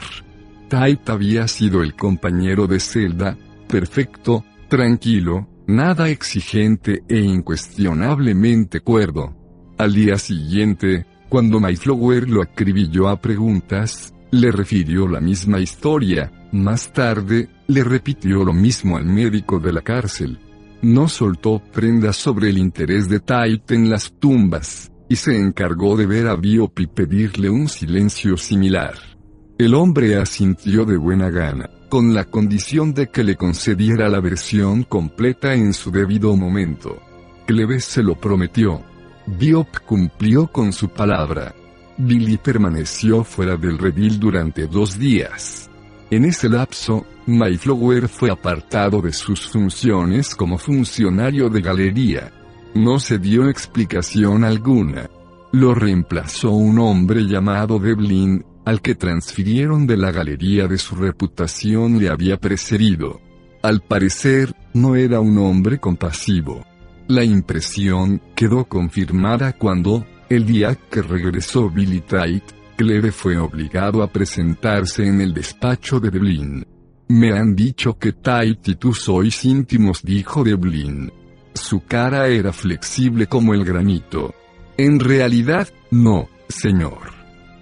[0.69, 3.37] Tait había sido el compañero de celda,
[3.67, 9.35] perfecto, tranquilo, nada exigente e incuestionablemente cuerdo.
[9.77, 16.91] Al día siguiente, cuando Mayflower lo acribilló a preguntas, le refirió la misma historia, más
[16.93, 20.39] tarde, le repitió lo mismo al médico de la cárcel.
[20.81, 26.05] No soltó prendas sobre el interés de Tait en las tumbas, y se encargó de
[26.05, 29.16] ver a Biop y pedirle un silencio similar.
[29.57, 34.83] El hombre asintió de buena gana, con la condición de que le concediera la versión
[34.83, 37.01] completa en su debido momento.
[37.47, 38.83] Cleves se lo prometió.
[39.25, 41.55] Biop cumplió con su palabra.
[41.97, 45.71] Billy permaneció fuera del redil durante dos días.
[46.11, 52.31] En ese lapso, Mayflower fue apartado de sus funciones como funcionario de galería.
[52.75, 55.09] No se dio explicación alguna.
[55.51, 61.99] Lo reemplazó un hombre llamado Devlin, al que transfirieron de la galería de su reputación
[61.99, 63.21] le había precedido.
[63.63, 66.65] Al parecer, no era un hombre compasivo.
[67.07, 72.43] La impresión quedó confirmada cuando, el día que regresó Billy Tait,
[72.75, 76.67] Cleve fue obligado a presentarse en el despacho de Devlin.
[77.07, 81.09] Me han dicho que Tait y tú sois íntimos, dijo Devlin.
[81.53, 84.35] Su cara era flexible como el granito.
[84.77, 87.16] En realidad, no, señor.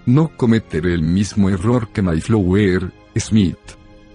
[0.06, 3.58] No cometeré el mismo error que Mayflower, Smith.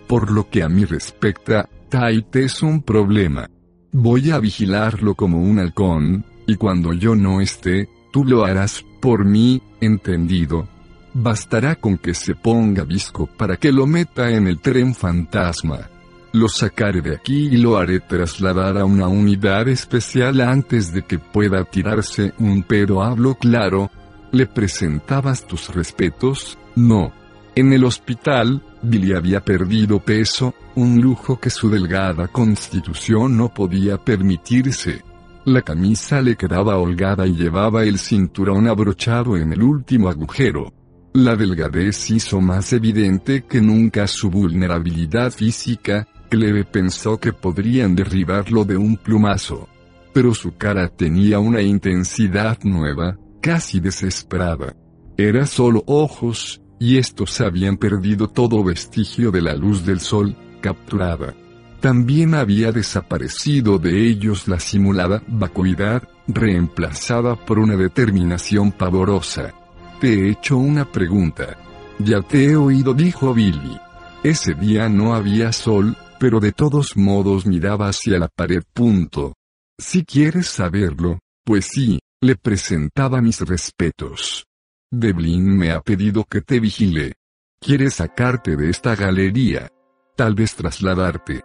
[0.07, 3.49] Por lo que a mí respecta, Tait es un problema.
[3.91, 9.23] Voy a vigilarlo como un halcón, y cuando yo no esté, Tú lo harás por
[9.23, 10.67] mí, entendido.
[11.13, 15.89] Bastará con que se ponga visco para que lo meta en el tren fantasma.
[16.33, 21.19] Lo sacaré de aquí y lo haré trasladar a una unidad especial antes de que
[21.19, 23.89] pueda tirarse un pero hablo claro.
[24.31, 26.57] ¿Le presentabas tus respetos?
[26.75, 27.11] No.
[27.53, 33.97] En el hospital, Billy había perdido peso, un lujo que su delgada constitución no podía
[33.97, 35.03] permitirse.
[35.43, 40.71] La camisa le quedaba holgada y llevaba el cinturón abrochado en el último agujero.
[41.13, 48.63] La delgadez hizo más evidente que nunca su vulnerabilidad física, Cleve pensó que podrían derribarlo
[48.63, 49.67] de un plumazo.
[50.13, 54.75] Pero su cara tenía una intensidad nueva, casi desesperada.
[55.17, 61.35] Era solo ojos, y estos habían perdido todo vestigio de la luz del sol, capturada.
[61.79, 69.53] También había desaparecido de ellos la simulada vacuidad, reemplazada por una determinación pavorosa.
[69.99, 71.57] Te he hecho una pregunta.
[71.99, 73.79] Ya te he oído, dijo Billy.
[74.23, 78.61] Ese día no había sol, pero de todos modos miraba hacia la pared.
[78.73, 79.33] Punto.
[79.79, 84.45] Si quieres saberlo, pues sí, le presentaba mis respetos.
[84.91, 87.13] Devlin me ha pedido que te vigile.
[87.59, 89.69] Quiere sacarte de esta galería.
[90.15, 91.41] Tal vez trasladarte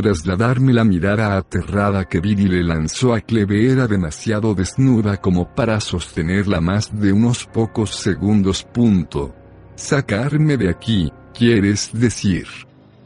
[0.00, 5.80] trasladarme la mirada aterrada que Billy le lanzó a Cleve era demasiado desnuda como para
[5.80, 8.62] sostenerla más de unos pocos segundos.
[8.62, 9.34] Punto.
[9.74, 12.46] Sacarme de aquí, ¿quieres decir?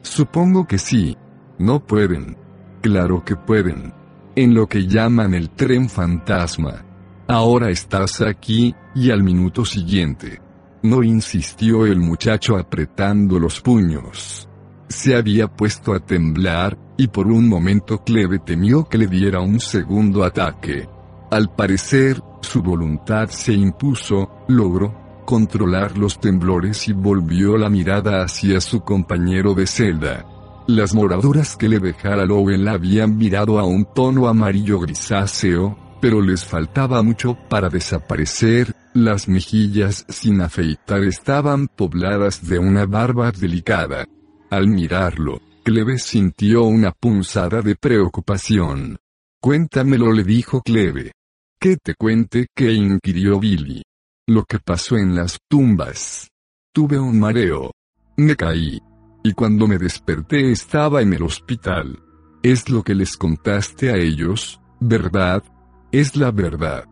[0.02, 1.16] Supongo que sí.
[1.58, 2.36] No pueden.
[2.82, 3.94] Claro que pueden.
[4.36, 6.84] En lo que llaman el tren fantasma.
[7.28, 10.40] Ahora estás aquí, y al minuto siguiente.
[10.82, 14.48] No insistió el muchacho apretando los puños
[14.92, 19.58] se había puesto a temblar, y por un momento Cleve temió que le diera un
[19.58, 20.88] segundo ataque.
[21.30, 24.94] Al parecer, su voluntad se impuso, logró
[25.24, 30.26] controlar los temblores y volvió la mirada hacia su compañero de celda.
[30.66, 36.44] Las moraduras que le dejara Lowell habían mirado a un tono amarillo grisáceo, pero les
[36.44, 44.04] faltaba mucho para desaparecer, las mejillas sin afeitar estaban pobladas de una barba delicada.
[44.50, 48.98] Al mirarlo, Cleve sintió una punzada de preocupación.
[49.40, 51.12] Cuéntamelo, le dijo Cleve.
[51.60, 52.48] ¿Qué te cuente?
[52.52, 53.84] que inquirió Billy.
[54.26, 56.28] Lo que pasó en las tumbas.
[56.72, 57.70] Tuve un mareo.
[58.16, 58.82] Me caí.
[59.22, 62.00] Y cuando me desperté estaba en el hospital.
[62.42, 65.44] Es lo que les contaste a ellos, ¿verdad?
[65.92, 66.84] Es la verdad.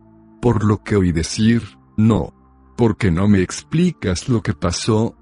[0.42, 1.62] Por lo que oí decir,
[1.96, 2.34] no.
[2.76, 5.16] Porque no me explicas lo que pasó.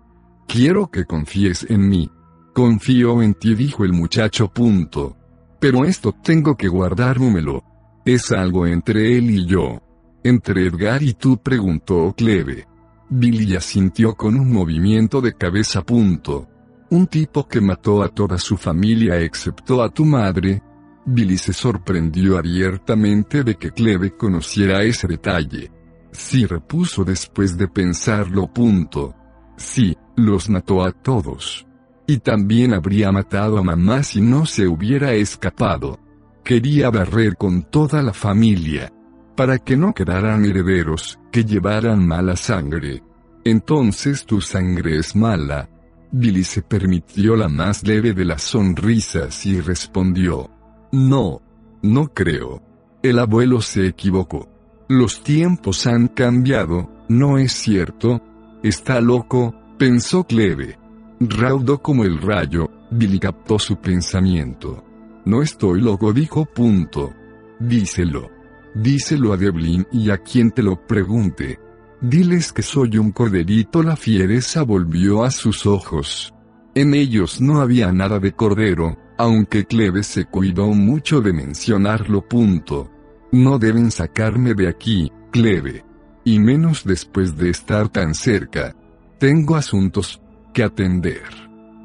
[0.49, 2.11] Quiero que confíes en mí.
[2.55, 4.49] Confío en ti, dijo el muchacho.
[4.49, 5.17] Punto.
[5.61, 7.63] Pero esto tengo que guardármelo.
[8.05, 9.81] Es algo entre él y yo.
[10.25, 12.67] Entre Edgar y tú, preguntó Cleve.
[13.09, 15.83] Billy asintió con un movimiento de cabeza.
[15.83, 16.49] Punto.
[16.91, 20.63] Un tipo que mató a toda su familia excepto a tu madre.
[21.11, 25.73] Billy se sorprendió abiertamente de que Cleve conociera ese detalle.
[26.13, 28.53] Sí repuso después de pensarlo.
[28.53, 29.15] Punto.
[29.57, 31.67] Sí, los mató a todos.
[32.07, 35.99] Y también habría matado a mamá si no se hubiera escapado.
[36.45, 38.93] Quería barrer con toda la familia.
[39.35, 43.03] Para que no quedaran herederos, que llevaran mala sangre.
[43.45, 45.71] Entonces tu sangre es mala.
[46.13, 50.58] Billy se permitió la más leve de las sonrisas y respondió.
[50.93, 51.43] No.
[51.83, 52.63] No creo.
[53.03, 54.49] El abuelo se equivocó.
[54.89, 58.21] Los tiempos han cambiado, ¿no es cierto?
[58.63, 60.79] Está loco, pensó Cleve.
[61.21, 64.85] Raudo como el rayo, Billy captó su pensamiento.
[65.25, 67.13] No estoy loco, dijo punto.
[67.61, 68.31] Díselo.
[68.75, 71.59] Díselo a Devlin y a quien te lo pregunte.
[72.01, 73.83] Diles que soy un corderito.
[73.83, 76.33] La fiereza volvió a sus ojos.
[76.75, 82.27] En ellos no había nada de cordero, aunque Cleve se cuidó mucho de mencionarlo.
[82.27, 82.91] Punto.
[83.33, 85.85] No deben sacarme de aquí, Cleve.
[86.25, 88.75] Y menos después de estar tan cerca.
[89.19, 90.23] Tengo asuntos
[90.55, 91.23] que atender.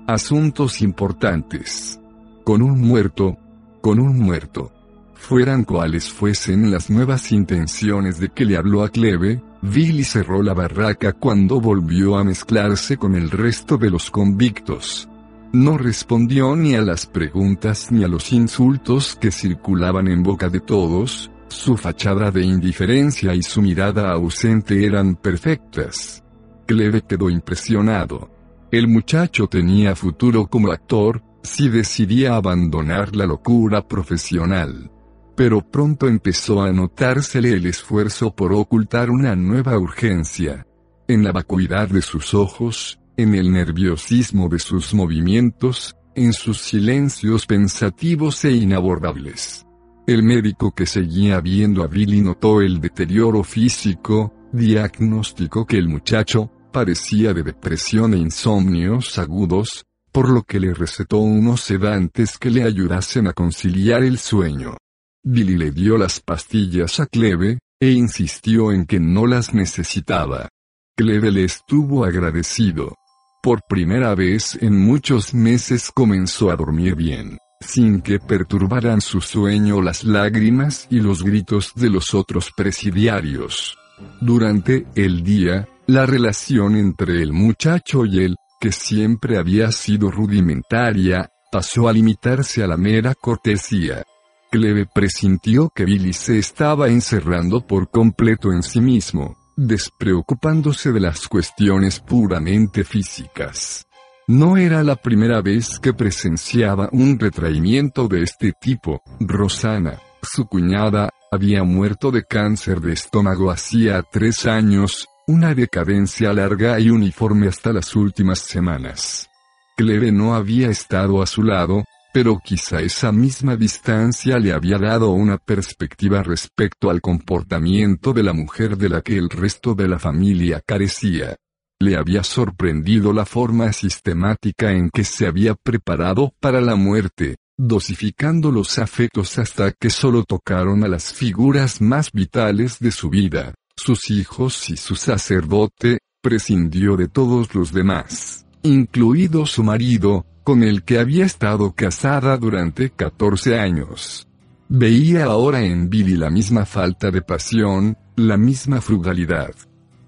[0.08, 2.00] Asuntos importantes.
[2.44, 3.38] Con un muerto.
[3.82, 4.72] Con un muerto.
[5.16, 10.54] Fueran cuales fuesen las nuevas intenciones de que le habló a Cleve, Billy cerró la
[10.54, 15.08] barraca cuando volvió a mezclarse con el resto de los convictos.
[15.54, 20.60] No respondió ni a las preguntas ni a los insultos que circulaban en boca de
[20.60, 26.24] todos, su fachada de indiferencia y su mirada ausente eran perfectas.
[26.66, 28.32] Cleve quedó impresionado.
[28.72, 34.90] El muchacho tenía futuro como actor, si decidía abandonar la locura profesional.
[35.36, 40.66] Pero pronto empezó a notársele el esfuerzo por ocultar una nueva urgencia.
[41.08, 47.46] En la vacuidad de sus ojos, en el nerviosismo de sus movimientos, en sus silencios
[47.46, 49.66] pensativos e inabordables.
[50.06, 56.52] El médico que seguía viendo a Billy notó el deterioro físico, diagnóstico que el muchacho,
[56.72, 62.64] parecía de depresión e insomnios agudos, por lo que le recetó unos sedantes que le
[62.64, 64.78] ayudasen a conciliar el sueño.
[65.24, 70.50] Billy le dio las pastillas a Cleve, e insistió en que no las necesitaba.
[70.96, 72.96] Cleve le estuvo agradecido.
[73.44, 79.82] Por primera vez en muchos meses comenzó a dormir bien, sin que perturbaran su sueño
[79.82, 83.78] las lágrimas y los gritos de los otros presidiarios.
[84.22, 91.30] Durante el día, la relación entre el muchacho y él, que siempre había sido rudimentaria,
[91.52, 94.04] pasó a limitarse a la mera cortesía.
[94.52, 101.28] Cleve presintió que Billy se estaba encerrando por completo en sí mismo, despreocupándose de las
[101.28, 103.86] cuestiones puramente físicas.
[104.28, 109.02] No era la primera vez que presenciaba un retraimiento de este tipo.
[109.20, 116.80] Rosana, su cuñada, había muerto de cáncer de estómago hacía tres años, una decadencia larga
[116.80, 119.30] y uniforme hasta las últimas semanas.
[119.76, 121.84] Cleve no había estado a su lado,
[122.14, 128.34] pero quizá esa misma distancia le había dado una perspectiva respecto al comportamiento de la
[128.34, 131.36] mujer de la que el resto de la familia carecía.
[131.80, 138.52] Le había sorprendido la forma sistemática en que se había preparado para la muerte, dosificando
[138.52, 144.12] los afectos hasta que solo tocaron a las figuras más vitales de su vida, sus
[144.12, 151.00] hijos y su sacerdote, prescindió de todos los demás, incluido su marido, con el que
[151.00, 154.28] había estado casada durante 14 años.
[154.70, 159.54] Veía ahora en Billy la misma falta de pasión, la misma frugalidad.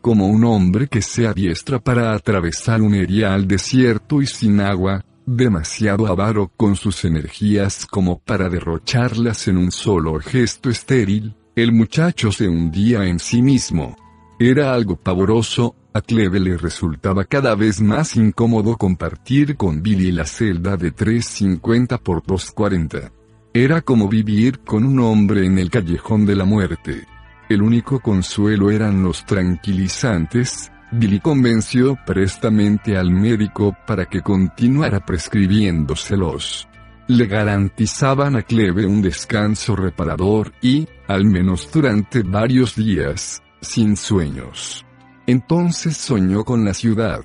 [0.01, 6.07] Como un hombre que se adiestra para atravesar un erial desierto y sin agua, demasiado
[6.07, 12.47] avaro con sus energías como para derrocharlas en un solo gesto estéril, el muchacho se
[12.47, 13.95] hundía en sí mismo.
[14.39, 20.25] Era algo pavoroso, a Cleve le resultaba cada vez más incómodo compartir con Billy la
[20.25, 23.13] celda de 350 por 240.
[23.53, 27.05] Era como vivir con un hombre en el callejón de la muerte.
[27.47, 36.67] El único consuelo eran los tranquilizantes, Billy convenció prestamente al médico para que continuara prescribiéndoselos.
[37.07, 44.85] Le garantizaban a Cleve un descanso reparador y, al menos durante varios días, sin sueños.
[45.27, 47.23] Entonces soñó con la ciudad.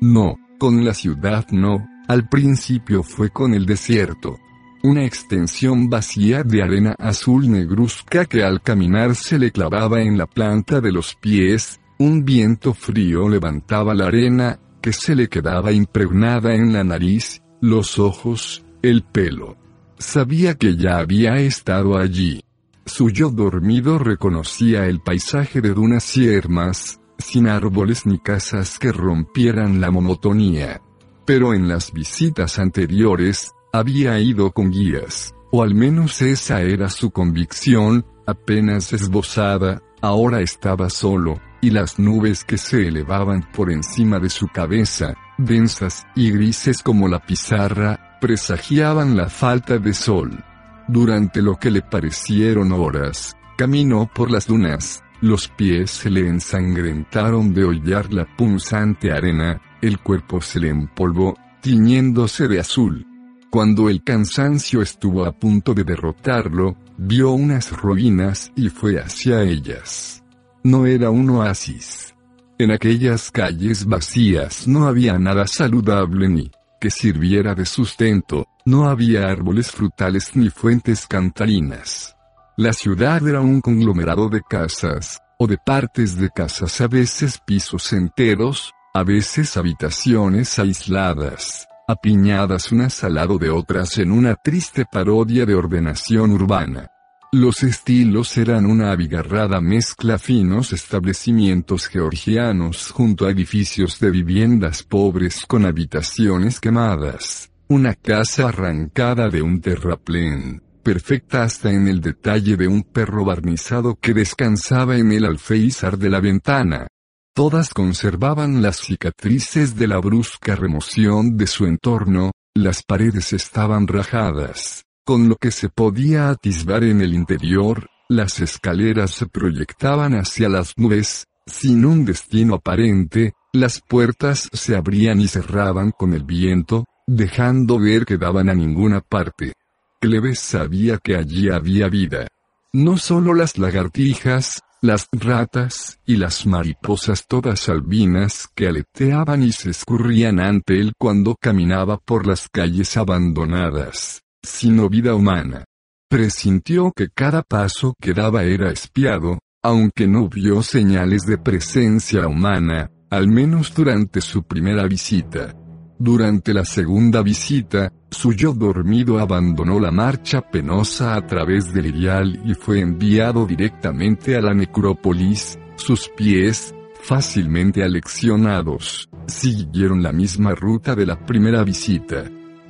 [0.00, 4.38] No, con la ciudad no, al principio fue con el desierto.
[4.82, 10.26] Una extensión vacía de arena azul negruzca que al caminar se le clavaba en la
[10.26, 16.54] planta de los pies, un viento frío levantaba la arena, que se le quedaba impregnada
[16.54, 19.56] en la nariz, los ojos, el pelo.
[19.98, 22.42] Sabía que ya había estado allí.
[22.86, 28.92] Su yo dormido reconocía el paisaje de dunas y hermas, sin árboles ni casas que
[28.92, 30.80] rompieran la monotonía.
[31.24, 37.10] Pero en las visitas anteriores, había ido con guías, o al menos esa era su
[37.10, 44.30] convicción, apenas esbozada, ahora estaba solo, y las nubes que se elevaban por encima de
[44.30, 50.44] su cabeza, densas y grises como la pizarra, presagiaban la falta de sol.
[50.88, 57.52] Durante lo que le parecieron horas, caminó por las dunas, los pies se le ensangrentaron
[57.52, 63.04] de hollar la punzante arena, el cuerpo se le empolvó, tiñéndose de azul.
[63.50, 70.22] Cuando el cansancio estuvo a punto de derrotarlo, vio unas ruinas y fue hacia ellas.
[70.62, 72.14] No era un oasis.
[72.58, 76.50] En aquellas calles vacías no había nada saludable ni
[76.80, 82.16] que sirviera de sustento, no había árboles frutales ni fuentes cantarinas.
[82.56, 87.92] La ciudad era un conglomerado de casas, o de partes de casas a veces pisos
[87.92, 95.44] enteros, a veces habitaciones aisladas, apiñadas unas al lado de otras en una triste parodia
[95.44, 96.90] de ordenación urbana.
[97.38, 105.44] Los estilos eran una abigarrada mezcla finos establecimientos georgianos junto a edificios de viviendas pobres
[105.46, 112.68] con habitaciones quemadas, una casa arrancada de un terraplén, perfecta hasta en el detalle de
[112.68, 116.86] un perro barnizado que descansaba en el alféizar de la ventana.
[117.34, 124.85] Todas conservaban las cicatrices de la brusca remoción de su entorno, las paredes estaban rajadas,
[125.06, 130.76] con lo que se podía atisbar en el interior, las escaleras se proyectaban hacia las
[130.76, 137.78] nubes, sin un destino aparente, las puertas se abrían y cerraban con el viento, dejando
[137.78, 139.52] ver que daban a ninguna parte.
[140.00, 142.26] Cleves sabía que allí había vida.
[142.72, 149.70] No solo las lagartijas, las ratas y las mariposas todas albinas que aleteaban y se
[149.70, 155.64] escurrían ante él cuando caminaba por las calles abandonadas, sino vida humana.
[156.08, 162.90] Presintió que cada paso que daba era espiado, aunque no vio señales de presencia humana,
[163.10, 165.54] al menos durante su primera visita.
[165.98, 172.40] Durante la segunda visita, su yo dormido abandonó la marcha penosa a través del Irial
[172.44, 180.94] y fue enviado directamente a la necrópolis, sus pies, fácilmente aleccionados, siguieron la misma ruta
[180.94, 182.24] de la primera visita.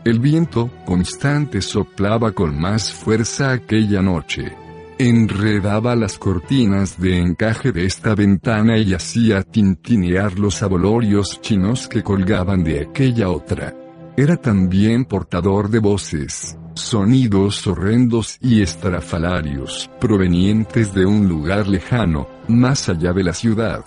[0.06, 4.52] El viento constante soplaba con más fuerza aquella noche.
[5.00, 12.04] Enredaba las cortinas de encaje de esta ventana y hacía tintinear los abolorios chinos que
[12.04, 13.74] colgaban de aquella otra.
[14.16, 22.88] Era también portador de voces, sonidos horrendos y estrafalarios, provenientes de un lugar lejano, más
[22.88, 23.84] allá de la ciudad.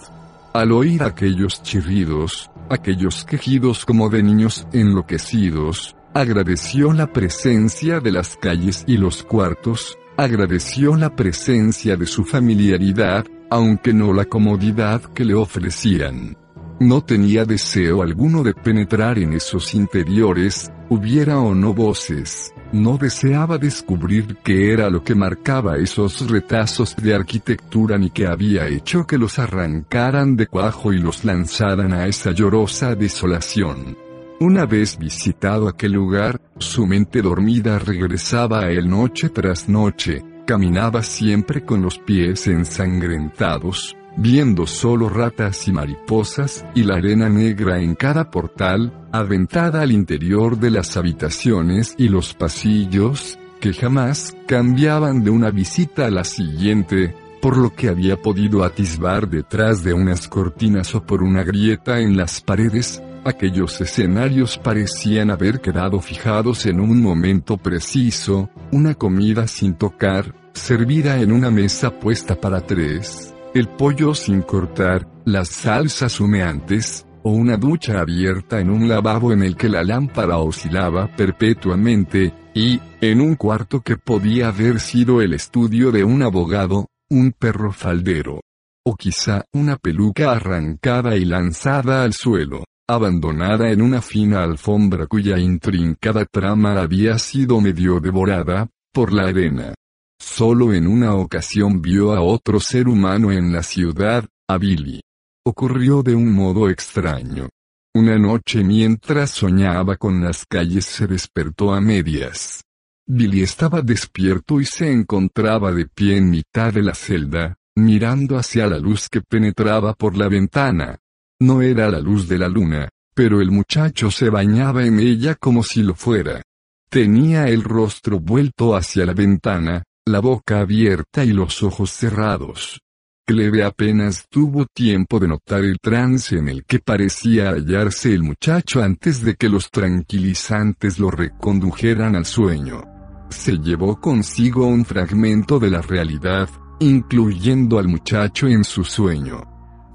[0.51, 8.35] Al oír aquellos chirridos, aquellos quejidos como de niños enloquecidos, agradeció la presencia de las
[8.37, 15.23] calles y los cuartos, agradeció la presencia de su familiaridad, aunque no la comodidad que
[15.23, 16.37] le ofrecían.
[16.81, 23.57] No tenía deseo alguno de penetrar en esos interiores, hubiera o no voces, no deseaba
[23.57, 29.17] descubrir qué era lo que marcaba esos retazos de arquitectura ni qué había hecho que
[29.17, 34.08] los arrancaran de cuajo y los lanzaran a esa llorosa desolación.
[34.41, 41.03] Una vez visitado aquel lugar, su mente dormida regresaba a él noche tras noche, caminaba
[41.03, 47.95] siempre con los pies ensangrentados, viendo solo ratas y mariposas y la arena negra en
[47.95, 55.31] cada portal, aventada al interior de las habitaciones y los pasillos, que jamás cambiaban de
[55.31, 60.95] una visita a la siguiente, por lo que había podido atisbar detrás de unas cortinas
[60.95, 67.01] o por una grieta en las paredes, Aquellos escenarios parecían haber quedado fijados en un
[67.01, 74.15] momento preciso, una comida sin tocar, servida en una mesa puesta para tres, el pollo
[74.15, 79.67] sin cortar, las salsas humeantes, o una ducha abierta en un lavabo en el que
[79.67, 86.05] la lámpara oscilaba perpetuamente, y, en un cuarto que podía haber sido el estudio de
[86.05, 88.39] un abogado, un perro faldero.
[88.85, 95.37] O quizá una peluca arrancada y lanzada al suelo abandonada en una fina alfombra cuya
[95.37, 99.75] intrincada trama había sido medio devorada, por la arena.
[100.19, 105.01] Solo en una ocasión vio a otro ser humano en la ciudad, a Billy.
[105.45, 107.49] Ocurrió de un modo extraño.
[107.93, 112.63] Una noche mientras soñaba con las calles se despertó a medias.
[113.07, 118.65] Billy estaba despierto y se encontraba de pie en mitad de la celda, mirando hacia
[118.65, 120.97] la luz que penetraba por la ventana.
[121.41, 125.63] No era la luz de la luna, pero el muchacho se bañaba en ella como
[125.63, 126.41] si lo fuera.
[126.89, 132.81] Tenía el rostro vuelto hacia la ventana, la boca abierta y los ojos cerrados.
[133.25, 138.81] Cleve apenas tuvo tiempo de notar el trance en el que parecía hallarse el muchacho
[138.81, 142.81] antes de que los tranquilizantes lo recondujeran al sueño.
[143.29, 149.48] Se llevó consigo un fragmento de la realidad, incluyendo al muchacho en su sueño.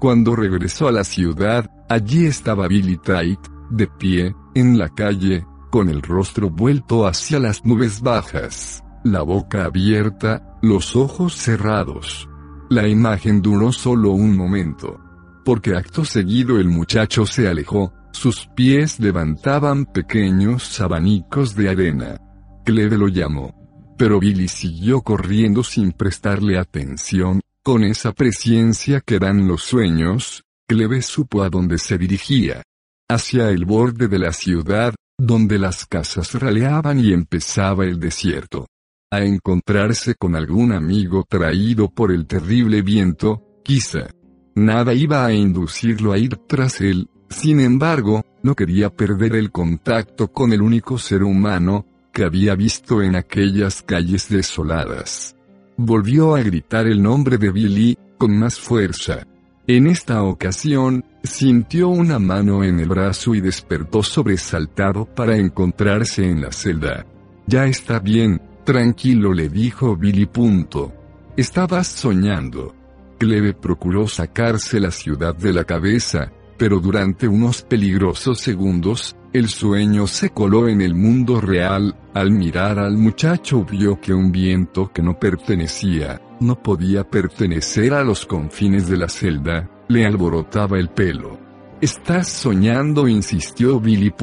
[0.05, 3.39] Cuando regresó a la ciudad, allí estaba Billy Tait,
[3.71, 9.65] de pie, en la calle, con el rostro vuelto hacia las nubes bajas, la boca
[9.65, 12.29] abierta, los ojos cerrados.
[12.69, 14.99] La imagen duró solo un momento.
[15.43, 22.17] Porque acto seguido el muchacho se alejó, sus pies levantaban pequeños abanicos de arena.
[22.63, 23.55] Cleve lo llamó.
[23.97, 31.01] Pero Billy siguió corriendo sin prestarle atención, con esa presencia que dan los sueños, Cleve
[31.01, 32.61] supo a dónde se dirigía.
[33.09, 38.67] Hacia el borde de la ciudad, donde las casas raleaban y empezaba el desierto
[39.11, 44.09] a encontrarse con algún amigo traído por el terrible viento, quizá.
[44.55, 50.31] Nada iba a inducirlo a ir tras él, sin embargo, no quería perder el contacto
[50.31, 55.34] con el único ser humano, que había visto en aquellas calles desoladas.
[55.77, 59.27] Volvió a gritar el nombre de Billy, con más fuerza.
[59.67, 66.41] En esta ocasión, sintió una mano en el brazo y despertó sobresaltado para encontrarse en
[66.41, 67.05] la celda.
[67.47, 70.25] Ya está bien, Tranquilo le dijo Billy.
[70.25, 70.91] Punto.
[71.37, 72.73] Estabas soñando.
[73.19, 80.07] Cleve procuró sacarse la ciudad de la cabeza, pero durante unos peligrosos segundos, el sueño
[80.07, 85.01] se coló en el mundo real, al mirar al muchacho vio que un viento que
[85.01, 91.37] no pertenecía, no podía pertenecer a los confines de la celda, le alborotaba el pelo.
[91.81, 94.13] Estás soñando, insistió Billy.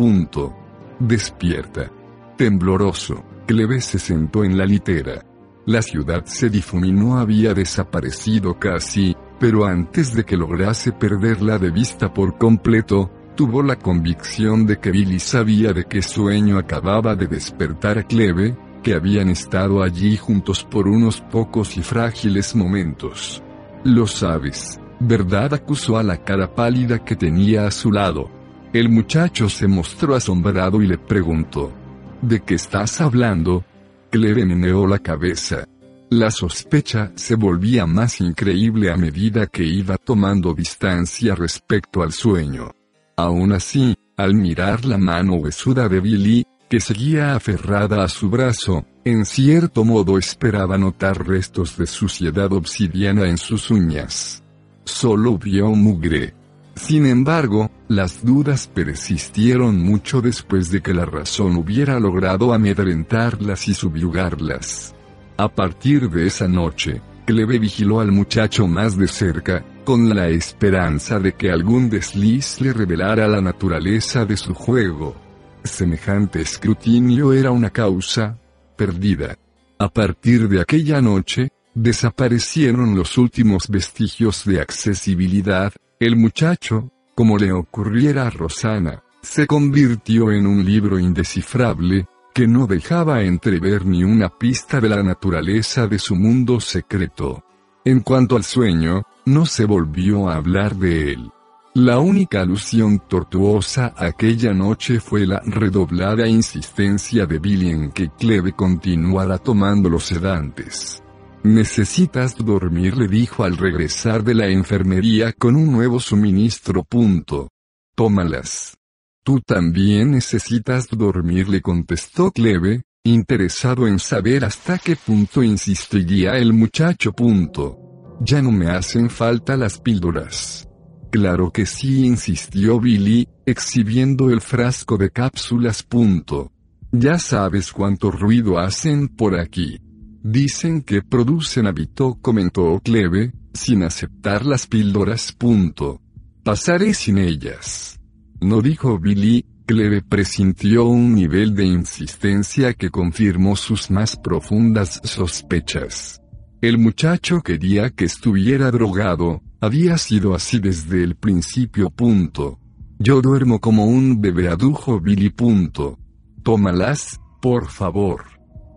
[0.98, 1.90] Despierta.
[2.36, 3.22] Tembloroso.
[3.46, 5.24] Cleve se sentó en la litera.
[5.66, 12.14] La ciudad se difuminó, había desaparecido casi, pero antes de que lograse perderla de vista
[12.14, 17.98] por completo, tuvo la convicción de que Billy sabía de qué sueño acababa de despertar
[17.98, 23.42] a Cleve, que habían estado allí juntos por unos pocos y frágiles momentos.
[23.82, 25.54] Lo sabes, ¿verdad?
[25.54, 28.30] acusó a la cara pálida que tenía a su lado.
[28.72, 31.72] El muchacho se mostró asombrado y le preguntó,
[32.20, 33.64] ¿De qué estás hablando?
[34.08, 35.64] Cleve meneó la cabeza.
[36.12, 42.70] La sospecha se volvía más increíble a medida que iba tomando distancia respecto al sueño.
[43.16, 48.84] Aún así, al mirar la mano huesuda de Billy, que seguía aferrada a su brazo,
[49.06, 54.42] en cierto modo esperaba notar restos de suciedad obsidiana en sus uñas.
[54.84, 56.34] Solo vio mugre.
[56.74, 63.72] Sin embargo, las dudas persistieron mucho después de que la razón hubiera logrado amedrentarlas y
[63.72, 64.94] subyugarlas.
[65.36, 71.18] A partir de esa noche, Cleve vigiló al muchacho más de cerca, con la esperanza
[71.18, 75.16] de que algún desliz le revelara la naturaleza de su juego.
[75.64, 78.38] Semejante escrutinio era una causa
[78.76, 79.36] perdida.
[79.78, 87.52] A partir de aquella noche, desaparecieron los últimos vestigios de accesibilidad, el muchacho, como le
[87.52, 94.28] ocurriera a Rosana, se convirtió en un libro indescifrable, que no dejaba entrever ni una
[94.28, 97.44] pista de la naturaleza de su mundo secreto.
[97.84, 101.30] En cuanto al sueño, no se volvió a hablar de él.
[101.74, 108.52] La única alusión tortuosa aquella noche fue la redoblada insistencia de Billy en que Cleve
[108.52, 111.02] continuara tomando los sedantes.
[111.44, 116.84] Necesitas dormir, le dijo al regresar de la enfermería con un nuevo suministro.
[116.84, 117.48] Punto.
[117.94, 118.76] Tómalas.
[119.24, 126.52] Tú también necesitas dormir, le contestó Cleve, interesado en saber hasta qué punto insistiría el
[126.52, 127.12] muchacho.
[127.12, 128.18] Punto.
[128.20, 130.68] Ya no me hacen falta las píldoras.
[131.12, 135.84] Claro que sí, insistió Billy, exhibiendo el frasco de cápsulas.
[135.84, 136.50] Punto.
[136.90, 139.78] Ya sabes cuánto ruido hacen por aquí.
[140.24, 145.32] Dicen que producen hábito, comentó Cleve, sin aceptar las píldoras.
[145.32, 146.00] Punto.
[146.42, 148.00] Pasaré sin ellas.
[148.42, 156.20] No dijo Billy, Cleve presintió un nivel de insistencia que confirmó sus más profundas sospechas.
[156.60, 161.90] El muchacho quería que estuviera drogado, había sido así desde el principio.
[161.90, 162.58] Punto.
[162.98, 165.30] Yo duermo como un bebé, adujo Billy.
[165.30, 166.00] Punto.
[166.42, 168.24] Tómalas, por favor.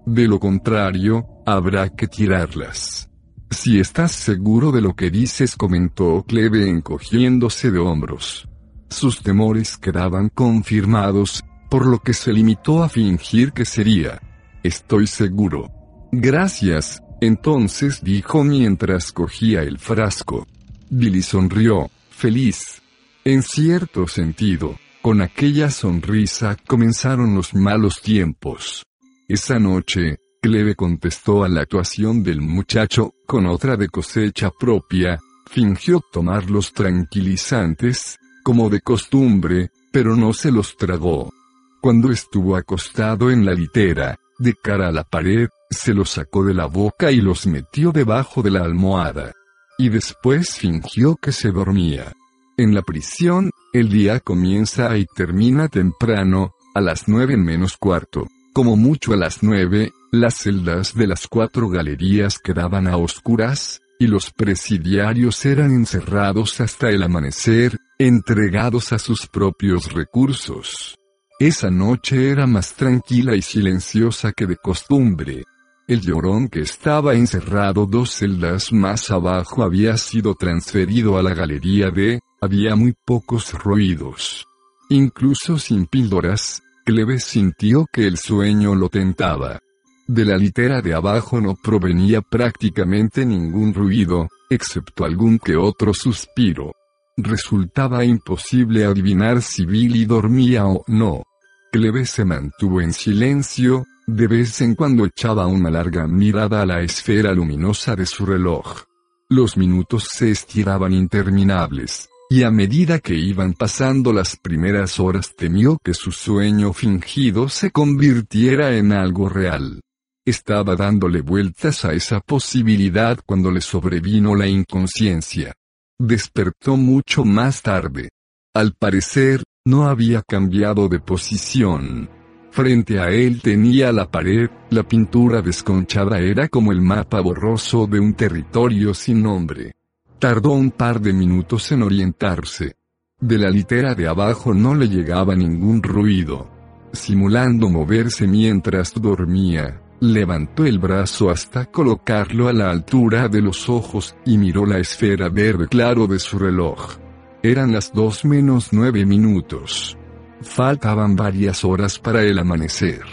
[0.06, 3.10] De lo contrario, habrá que tirarlas.
[3.50, 8.48] Si estás seguro de lo que dices, comentó Cleve encogiéndose de hombros.
[8.90, 14.22] Sus temores quedaban confirmados, por lo que se limitó a fingir que sería.
[14.64, 15.72] Estoy seguro.
[16.12, 20.48] Gracias, entonces dijo mientras cogía el frasco.
[20.90, 22.82] Billy sonrió, feliz.
[23.24, 28.86] En cierto sentido, con aquella sonrisa comenzaron los malos tiempos.
[29.28, 35.20] Esa noche, Cleve contestó a la actuación del muchacho, con otra de cosecha propia,
[35.50, 41.34] fingió tomar los tranquilizantes, como de costumbre, pero no se los tragó.
[41.82, 46.54] Cuando estuvo acostado en la litera, de cara a la pared, se los sacó de
[46.54, 49.34] la boca y los metió debajo de la almohada.
[49.80, 52.14] Y después fingió que se dormía.
[52.56, 58.28] En la prisión, el día comienza y termina temprano, a las nueve menos cuarto.
[58.54, 64.08] Como mucho a las nueve, las celdas de las cuatro galerías quedaban a oscuras, y
[64.08, 70.98] los presidiarios eran encerrados hasta el amanecer, entregados a sus propios recursos.
[71.40, 75.44] Esa noche era más tranquila y silenciosa que de costumbre.
[75.88, 81.92] El llorón que estaba encerrado dos celdas más abajo había sido transferido a la galería
[81.92, 84.46] de, había muy pocos ruidos.
[84.90, 89.60] Incluso sin píldoras, Cleve sintió que el sueño lo tentaba.
[90.08, 96.74] De la litera de abajo no provenía prácticamente ningún ruido, excepto algún que otro suspiro.
[97.18, 101.24] Resultaba imposible adivinar si Billy dormía o no.
[101.72, 106.82] Cleve se mantuvo en silencio, de vez en cuando echaba una larga mirada a la
[106.82, 108.84] esfera luminosa de su reloj.
[109.28, 115.80] Los minutos se estiraban interminables, y a medida que iban pasando las primeras horas temió
[115.84, 119.82] que su sueño fingido se convirtiera en algo real.
[120.26, 125.54] Estaba dándole vueltas a esa posibilidad cuando le sobrevino la inconsciencia.
[126.00, 128.10] Despertó mucho más tarde.
[128.56, 132.10] Al parecer, no había cambiado de posición.
[132.50, 138.00] Frente a él tenía la pared, la pintura desconchada era como el mapa borroso de
[138.00, 139.74] un territorio sin nombre.
[140.18, 142.78] Tardó un par de minutos en orientarse.
[143.20, 146.50] De la litera de abajo no le llegaba ningún ruido.
[146.94, 154.16] Simulando moverse mientras dormía, Levantó el brazo hasta colocarlo a la altura de los ojos
[154.26, 156.98] y miró la esfera verde claro de su reloj.
[157.42, 159.98] Eran las dos menos nueve minutos.
[160.42, 163.04] Faltaban varias horas para el amanecer.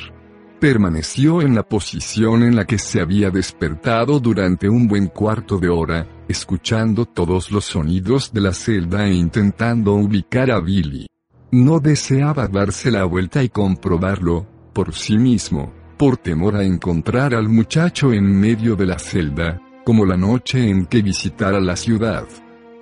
[0.59, 5.68] Permaneció en la posición en la que se había despertado durante un buen cuarto de
[5.68, 11.07] hora, escuchando todos los sonidos de la celda e intentando ubicar a Billy.
[11.51, 15.72] No deseaba darse la vuelta y comprobarlo, por sí mismo,
[16.03, 20.86] por temor a encontrar al muchacho en medio de la celda, como la noche en
[20.86, 22.26] que visitara la ciudad.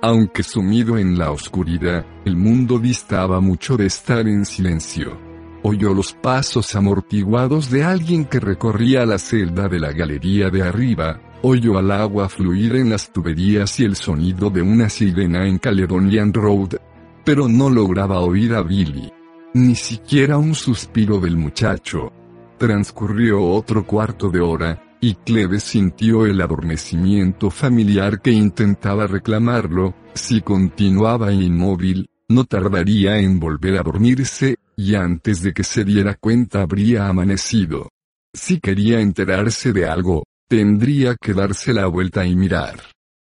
[0.00, 5.18] Aunque sumido en la oscuridad, el mundo distaba mucho de estar en silencio.
[5.62, 11.20] Oyó los pasos amortiguados de alguien que recorría la celda de la galería de arriba,
[11.42, 16.32] oyó al agua fluir en las tuberías y el sonido de una sirena en Caledonian
[16.32, 16.76] Road.
[17.22, 19.12] Pero no lograba oír a Billy.
[19.52, 22.14] Ni siquiera un suspiro del muchacho.
[22.60, 30.42] Transcurrió otro cuarto de hora, y Cleve sintió el adormecimiento familiar que intentaba reclamarlo, si
[30.42, 36.60] continuaba inmóvil, no tardaría en volver a dormirse, y antes de que se diera cuenta
[36.60, 37.88] habría amanecido.
[38.34, 42.78] Si quería enterarse de algo, tendría que darse la vuelta y mirar.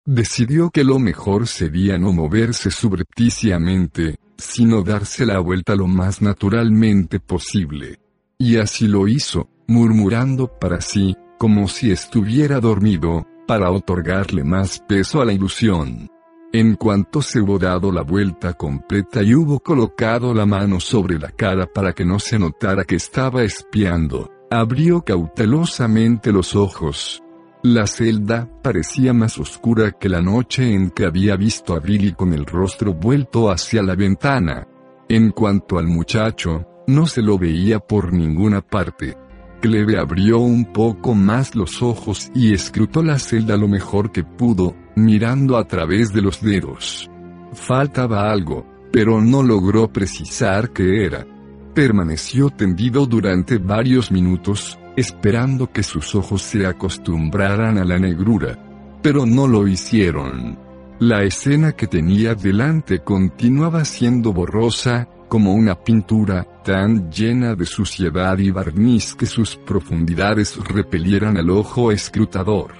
[0.06, 7.20] Decidió que lo mejor sería no moverse subrepticiamente, sino darse la vuelta lo más naturalmente
[7.20, 7.98] posible.
[8.40, 15.20] Y así lo hizo, murmurando para sí, como si estuviera dormido, para otorgarle más peso
[15.20, 16.08] a la ilusión.
[16.52, 21.30] En cuanto se hubo dado la vuelta completa y hubo colocado la mano sobre la
[21.30, 27.20] cara para que no se notara que estaba espiando, abrió cautelosamente los ojos.
[27.64, 32.32] La celda parecía más oscura que la noche en que había visto a Billy con
[32.32, 34.68] el rostro vuelto hacia la ventana.
[35.08, 39.14] En cuanto al muchacho, no se lo veía por ninguna parte.
[39.60, 44.74] Cleve abrió un poco más los ojos y escrutó la celda lo mejor que pudo,
[44.96, 47.10] mirando a través de los dedos.
[47.52, 51.26] Faltaba algo, pero no logró precisar qué era.
[51.74, 58.58] Permaneció tendido durante varios minutos, esperando que sus ojos se acostumbraran a la negrura.
[59.02, 60.58] Pero no lo hicieron.
[61.00, 68.36] La escena que tenía delante continuaba siendo borrosa, como una pintura, tan llena de suciedad
[68.36, 72.74] y barniz que sus profundidades repelieran al ojo escrutador.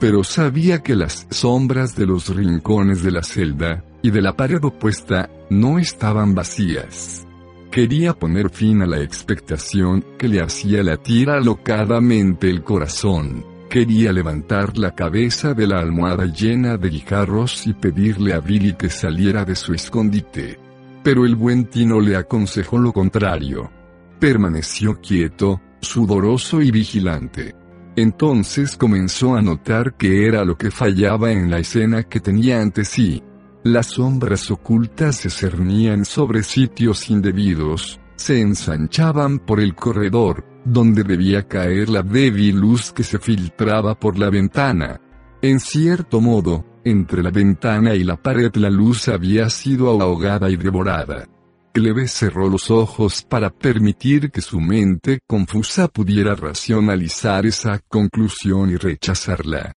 [0.00, 4.58] Pero sabía que las sombras de los rincones de la celda, y de la pared
[4.64, 7.24] opuesta, no estaban vacías.
[7.70, 13.44] Quería poner fin a la expectación que le hacía latir alocadamente el corazón.
[13.68, 18.90] Quería levantar la cabeza de la almohada llena de guijarros y pedirle a Billy que
[18.90, 20.69] saliera de su escondite.
[21.02, 23.70] Pero el buen Tino le aconsejó lo contrario.
[24.18, 27.54] Permaneció quieto, sudoroso y vigilante.
[27.96, 32.84] Entonces comenzó a notar que era lo que fallaba en la escena que tenía ante
[32.84, 33.22] sí.
[33.62, 41.46] Las sombras ocultas se cernían sobre sitios indebidos, se ensanchaban por el corredor, donde debía
[41.46, 45.00] caer la débil luz que se filtraba por la ventana.
[45.42, 50.56] En cierto modo, entre la ventana y la pared la luz había sido ahogada y
[50.56, 51.26] devorada.
[51.72, 58.76] Cleve cerró los ojos para permitir que su mente confusa pudiera racionalizar esa conclusión y
[58.76, 59.72] rechazarla.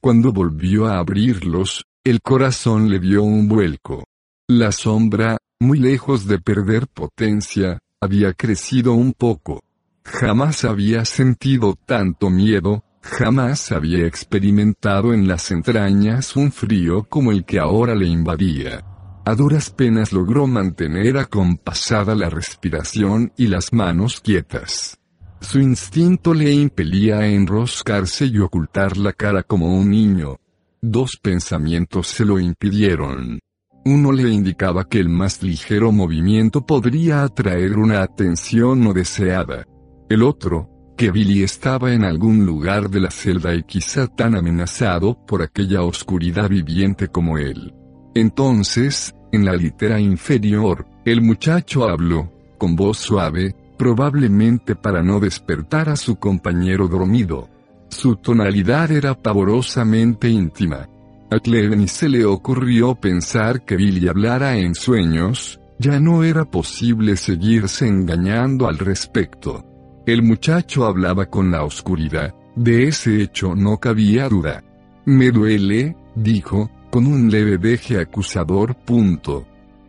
[0.00, 4.04] Cuando volvió a abrirlos, el corazón le dio un vuelco.
[4.46, 9.62] La sombra, muy lejos de perder potencia, había crecido un poco.
[10.04, 17.44] Jamás había sentido tanto miedo, jamás había experimentado en las entrañas un frío como el
[17.44, 18.84] que ahora le invadía.
[19.24, 24.98] A duras penas logró mantener acompasada la respiración y las manos quietas.
[25.40, 30.38] Su instinto le impelía a enroscarse y ocultar la cara como un niño,
[30.80, 33.40] Dos pensamientos se lo impidieron.
[33.84, 39.64] Uno le indicaba que el más ligero movimiento podría atraer una atención no deseada.
[40.08, 45.16] El otro, que Billy estaba en algún lugar de la celda y quizá tan amenazado
[45.26, 47.72] por aquella oscuridad viviente como él.
[48.16, 55.88] Entonces, en la litera inferior, el muchacho habló, con voz suave, probablemente para no despertar
[55.88, 57.48] a su compañero dormido.
[57.88, 60.88] Su tonalidad era pavorosamente íntima.
[61.30, 67.16] A Cleveny se le ocurrió pensar que Billy hablara en sueños, ya no era posible
[67.16, 69.67] seguirse engañando al respecto.
[70.08, 74.64] El muchacho hablaba con la oscuridad, de ese hecho no cabía duda.
[75.04, 78.74] Me duele, dijo, con un leve deje acusador.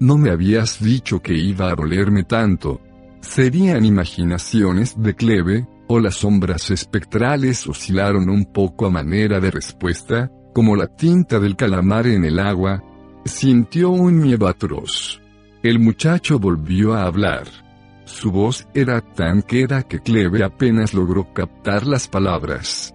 [0.02, 2.82] No me habías dicho que iba a dolerme tanto.
[3.22, 10.30] Serían imaginaciones de Cleve, o las sombras espectrales oscilaron un poco a manera de respuesta,
[10.54, 12.84] como la tinta del calamar en el agua,
[13.24, 15.22] sintió un miedo atroz.
[15.64, 17.69] El muchacho volvió a hablar.
[18.10, 22.93] Su voz era tan queda que Cleve apenas logró captar las palabras.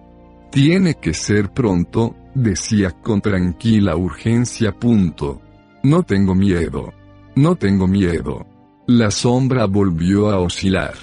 [0.51, 4.73] Tiene que ser pronto, decía con tranquila urgencia.
[4.77, 5.41] Punto.
[5.83, 6.93] No tengo miedo.
[7.35, 8.45] No tengo miedo.
[8.87, 10.95] La sombra volvió a oscilar.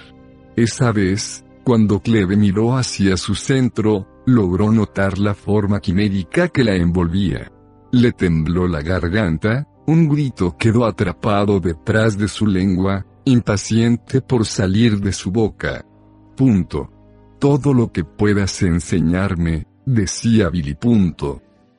[0.57, 6.77] Esa vez, cuando Cleve miró hacia su centro, logró notar la forma quimérica que la
[6.77, 7.51] envolvía.
[7.93, 15.01] Le tembló la garganta, un grito quedó atrapado detrás de su lengua, impaciente por salir
[15.01, 15.85] de su boca.
[16.37, 16.91] Punto.
[17.39, 20.77] Todo lo que puedas enseñarme, decía Billy.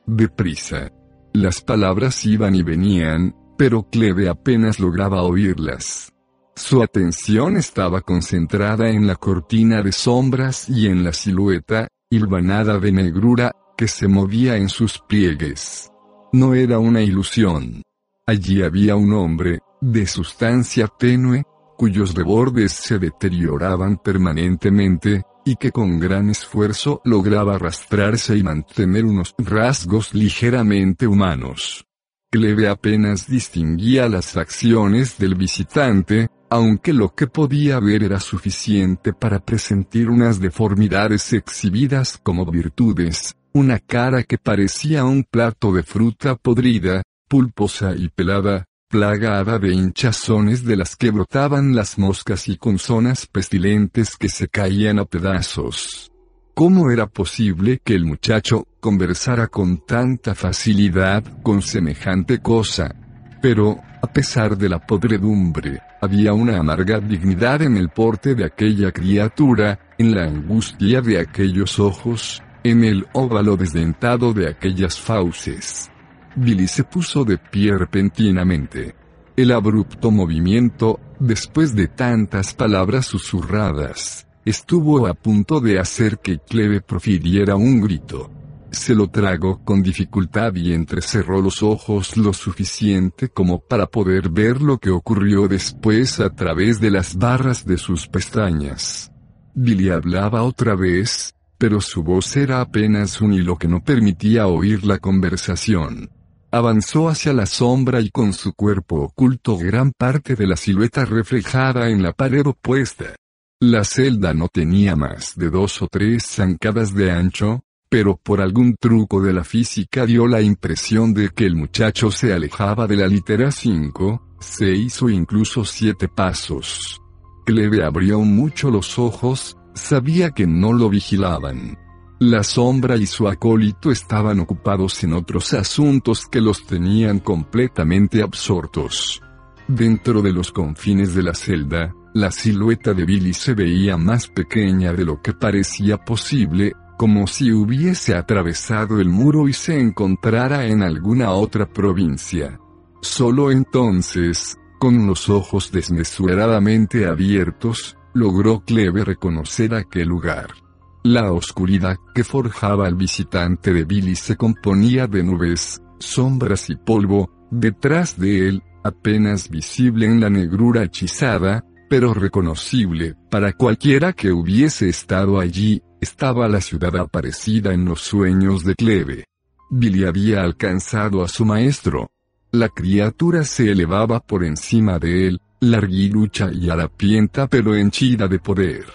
[0.06, 0.90] Deprisa.
[1.32, 6.12] Las palabras iban y venían, pero Cleve apenas lograba oírlas.
[6.56, 12.92] Su atención estaba concentrada en la cortina de sombras y en la silueta, hilvanada de
[12.92, 15.90] negrura, que se movía en sus pliegues.
[16.32, 17.82] No era una ilusión.
[18.26, 21.44] Allí había un hombre, de sustancia tenue,
[21.76, 29.34] cuyos rebordes se deterioraban permanentemente, y que con gran esfuerzo lograba arrastrarse y mantener unos
[29.36, 31.84] rasgos ligeramente humanos.
[32.30, 39.38] Cleve apenas distinguía las facciones del visitante, aunque lo que podía ver era suficiente para
[39.38, 47.02] presentir unas deformidades exhibidas como virtudes, una cara que parecía un plato de fruta podrida,
[47.28, 48.64] pulposa y pelada,
[48.94, 54.46] plagada de hinchazones de las que brotaban las moscas y con zonas pestilentes que se
[54.46, 56.12] caían a pedazos.
[56.54, 62.94] ¿Cómo era posible que el muchacho conversara con tanta facilidad con semejante cosa?
[63.42, 68.92] Pero, a pesar de la podredumbre, había una amarga dignidad en el porte de aquella
[68.92, 75.90] criatura, en la angustia de aquellos ojos, en el óvalo desdentado de aquellas fauces.
[76.36, 78.94] Billy se puso de pie repentinamente.
[79.36, 86.80] El abrupto movimiento, después de tantas palabras susurradas, estuvo a punto de hacer que Cleve
[86.80, 88.30] profiriera un grito.
[88.70, 94.60] se lo tragó con dificultad y entrecerró los ojos lo suficiente como para poder ver
[94.60, 99.12] lo que ocurrió después a través de las barras de sus pestañas.
[99.54, 104.84] Billy hablaba otra vez, pero su voz era apenas un hilo que no permitía oír
[104.84, 106.10] la conversación.
[106.54, 111.88] Avanzó hacia la sombra y con su cuerpo oculto gran parte de la silueta reflejada
[111.88, 113.16] en la pared opuesta.
[113.58, 118.76] La celda no tenía más de dos o tres zancadas de ancho, pero por algún
[118.76, 123.08] truco de la física dio la impresión de que el muchacho se alejaba de la
[123.08, 127.00] litera 5, 6 o incluso 7 pasos.
[127.44, 131.83] Cleve abrió mucho los ojos, sabía que no lo vigilaban.
[132.26, 139.20] La sombra y su acólito estaban ocupados en otros asuntos que los tenían completamente absortos.
[139.68, 144.94] Dentro de los confines de la celda, la silueta de Billy se veía más pequeña
[144.94, 150.82] de lo que parecía posible, como si hubiese atravesado el muro y se encontrara en
[150.82, 152.58] alguna otra provincia.
[153.02, 160.63] Solo entonces, con los ojos desmesuradamente abiertos, logró Cleve reconocer aquel lugar.
[161.06, 167.30] La oscuridad que forjaba al visitante de Billy se componía de nubes, sombras y polvo,
[167.50, 174.88] detrás de él, apenas visible en la negrura hechizada, pero reconocible, para cualquiera que hubiese
[174.88, 179.24] estado allí, estaba la ciudad aparecida en los sueños de Cleve.
[179.68, 182.12] Billy había alcanzado a su maestro.
[182.50, 188.86] La criatura se elevaba por encima de él, larguilucha y harapienta pero henchida de poder.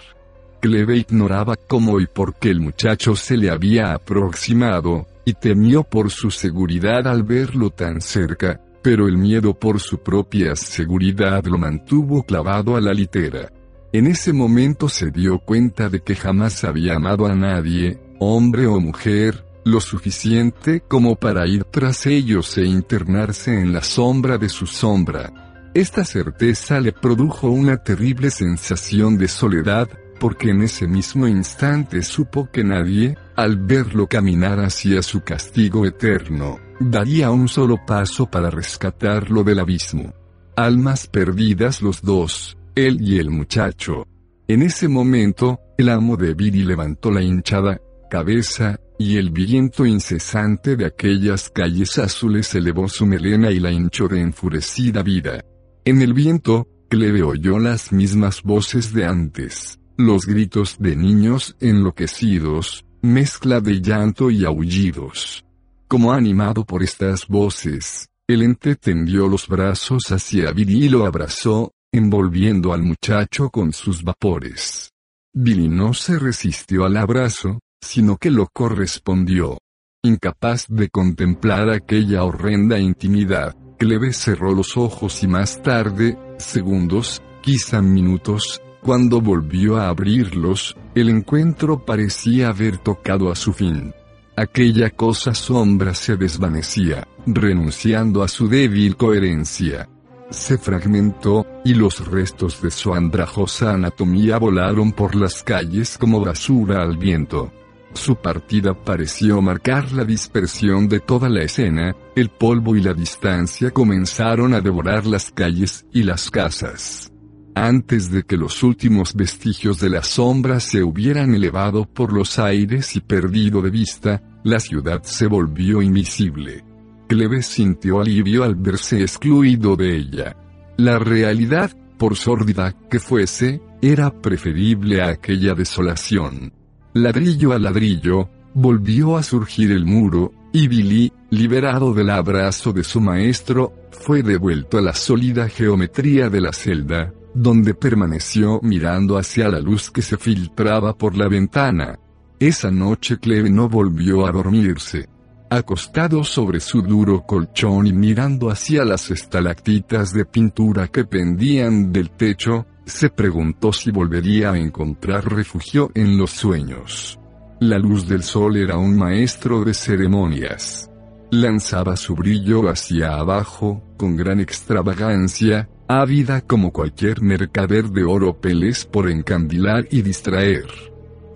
[0.60, 6.10] Cleve ignoraba cómo y por qué el muchacho se le había aproximado, y temió por
[6.10, 12.22] su seguridad al verlo tan cerca, pero el miedo por su propia seguridad lo mantuvo
[12.22, 13.50] clavado a la litera.
[13.92, 18.78] En ese momento se dio cuenta de que jamás había amado a nadie, hombre o
[18.80, 24.66] mujer, lo suficiente como para ir tras ellos e internarse en la sombra de su
[24.66, 25.70] sombra.
[25.74, 29.88] Esta certeza le produjo una terrible sensación de soledad,
[30.20, 36.58] porque en ese mismo instante supo que nadie, al verlo caminar hacia su castigo eterno,
[36.78, 40.12] daría un solo paso para rescatarlo del abismo.
[40.56, 44.06] Almas perdidas los dos, él y el muchacho.
[44.46, 50.76] En ese momento, el amo de Billy levantó la hinchada cabeza, y el viento incesante
[50.76, 55.42] de aquellas calles azules elevó su melena y la hinchó de enfurecida vida.
[55.86, 62.84] En el viento, Cleve oyó las mismas voces de antes los gritos de niños enloquecidos,
[63.02, 65.44] mezcla de llanto y aullidos.
[65.88, 71.72] Como animado por estas voces, el ente tendió los brazos hacia Billy y lo abrazó,
[71.92, 74.90] envolviendo al muchacho con sus vapores.
[75.32, 79.58] Billy no se resistió al abrazo, sino que lo correspondió.
[80.02, 87.82] Incapaz de contemplar aquella horrenda intimidad, Cleve cerró los ojos y más tarde, segundos, quizá
[87.82, 93.94] minutos, cuando volvió a abrirlos, el encuentro parecía haber tocado a su fin.
[94.36, 99.88] Aquella cosa sombra se desvanecía, renunciando a su débil coherencia.
[100.30, 106.82] Se fragmentó, y los restos de su andrajosa anatomía volaron por las calles como basura
[106.82, 107.52] al viento.
[107.92, 113.72] Su partida pareció marcar la dispersión de toda la escena, el polvo y la distancia
[113.72, 117.09] comenzaron a devorar las calles y las casas.
[117.54, 122.94] Antes de que los últimos vestigios de la sombra se hubieran elevado por los aires
[122.96, 126.64] y perdido de vista, la ciudad se volvió invisible.
[127.08, 130.36] Cleve sintió alivio al verse excluido de ella.
[130.76, 136.52] La realidad, por sórdida que fuese, era preferible a aquella desolación.
[136.94, 143.00] Ladrillo a ladrillo, volvió a surgir el muro, y Billy, liberado del abrazo de su
[143.00, 149.60] maestro, fue devuelto a la sólida geometría de la celda, donde permaneció mirando hacia la
[149.60, 151.98] luz que se filtraba por la ventana.
[152.38, 155.08] Esa noche Cleve no volvió a dormirse.
[155.50, 162.10] Acostado sobre su duro colchón y mirando hacia las estalactitas de pintura que pendían del
[162.10, 167.18] techo, se preguntó si volvería a encontrar refugio en los sueños.
[167.60, 170.89] La luz del sol era un maestro de ceremonias.
[171.32, 178.84] Lanzaba su brillo hacia abajo, con gran extravagancia, ávida como cualquier mercader de oro peles
[178.84, 180.66] por encandilar y distraer.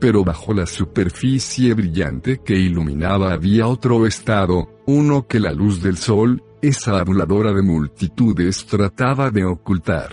[0.01, 5.97] Pero bajo la superficie brillante que iluminaba había otro estado, uno que la luz del
[5.97, 10.11] sol, esa abuladora de multitudes trataba de ocultar.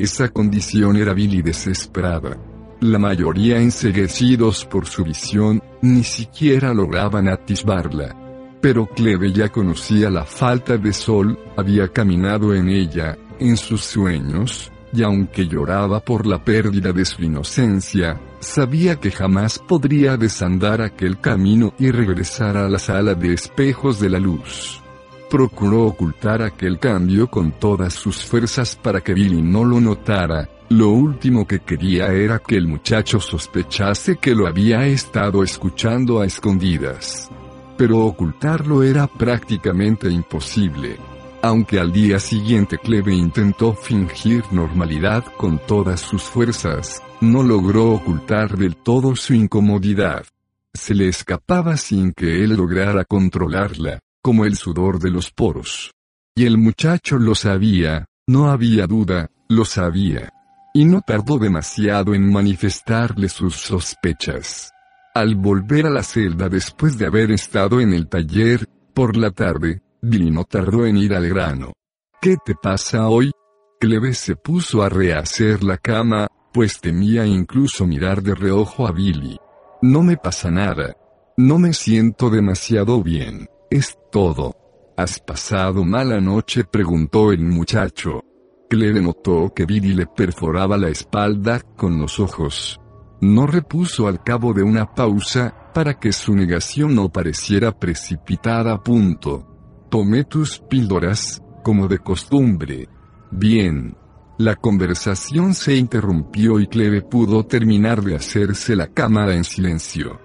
[0.00, 2.38] Esa condición era vil y desesperada.
[2.80, 8.21] La mayoría enseguecidos por su visión, ni siquiera lograban atisbarla.
[8.62, 14.70] Pero Cleve ya conocía la falta de sol, había caminado en ella, en sus sueños,
[14.92, 21.18] y aunque lloraba por la pérdida de su inocencia, sabía que jamás podría desandar aquel
[21.18, 24.80] camino y regresar a la sala de espejos de la luz.
[25.28, 30.90] Procuró ocultar aquel cambio con todas sus fuerzas para que Billy no lo notara, lo
[30.90, 37.31] último que quería era que el muchacho sospechase que lo había estado escuchando a escondidas.
[37.76, 40.98] Pero ocultarlo era prácticamente imposible.
[41.44, 48.56] Aunque al día siguiente Cleve intentó fingir normalidad con todas sus fuerzas, no logró ocultar
[48.56, 50.24] del todo su incomodidad.
[50.72, 55.90] Se le escapaba sin que él lograra controlarla, como el sudor de los poros.
[56.34, 60.30] Y el muchacho lo sabía, no había duda, lo sabía.
[60.72, 64.71] Y no tardó demasiado en manifestarle sus sospechas.
[65.14, 69.82] Al volver a la celda después de haber estado en el taller, por la tarde,
[70.00, 71.74] Billy no tardó en ir al grano.
[72.22, 73.30] ¿Qué te pasa hoy?
[73.78, 79.38] Cleve se puso a rehacer la cama, pues temía incluso mirar de reojo a Billy.
[79.82, 80.96] No me pasa nada.
[81.36, 83.50] No me siento demasiado bien.
[83.70, 84.56] Es todo.
[84.96, 86.64] ¿Has pasado mala noche?
[86.64, 88.24] preguntó el muchacho.
[88.70, 92.81] Cleve notó que Billy le perforaba la espalda con los ojos.
[93.22, 98.82] No repuso al cabo de una pausa, para que su negación no pareciera precipitada.
[98.82, 99.46] Punto.
[99.88, 102.88] Tomé tus píldoras, como de costumbre.
[103.30, 103.96] Bien.
[104.38, 110.18] La conversación se interrumpió y Cleve pudo terminar de hacerse la cámara en silencio.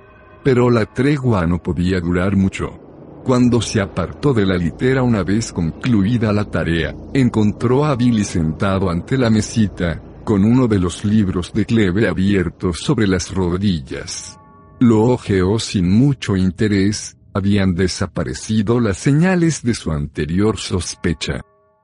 [0.44, 2.80] Pero la tregua no podía durar mucho.
[3.24, 8.90] Cuando se apartó de la litera una vez concluida la tarea, encontró a Billy sentado
[8.90, 14.38] ante la mesita, con uno de los libros de Cleve abiertos sobre las rodillas.
[14.78, 21.40] Lo ojeó sin mucho interés, habían desaparecido las señales de su anterior sospecha.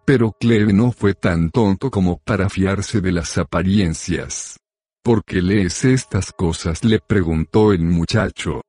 [0.06, 4.60] Pero Cleve no fue tan tonto como para fiarse de las apariencias.
[5.02, 6.84] ¿Por qué lees estas cosas?
[6.84, 8.60] le preguntó el muchacho.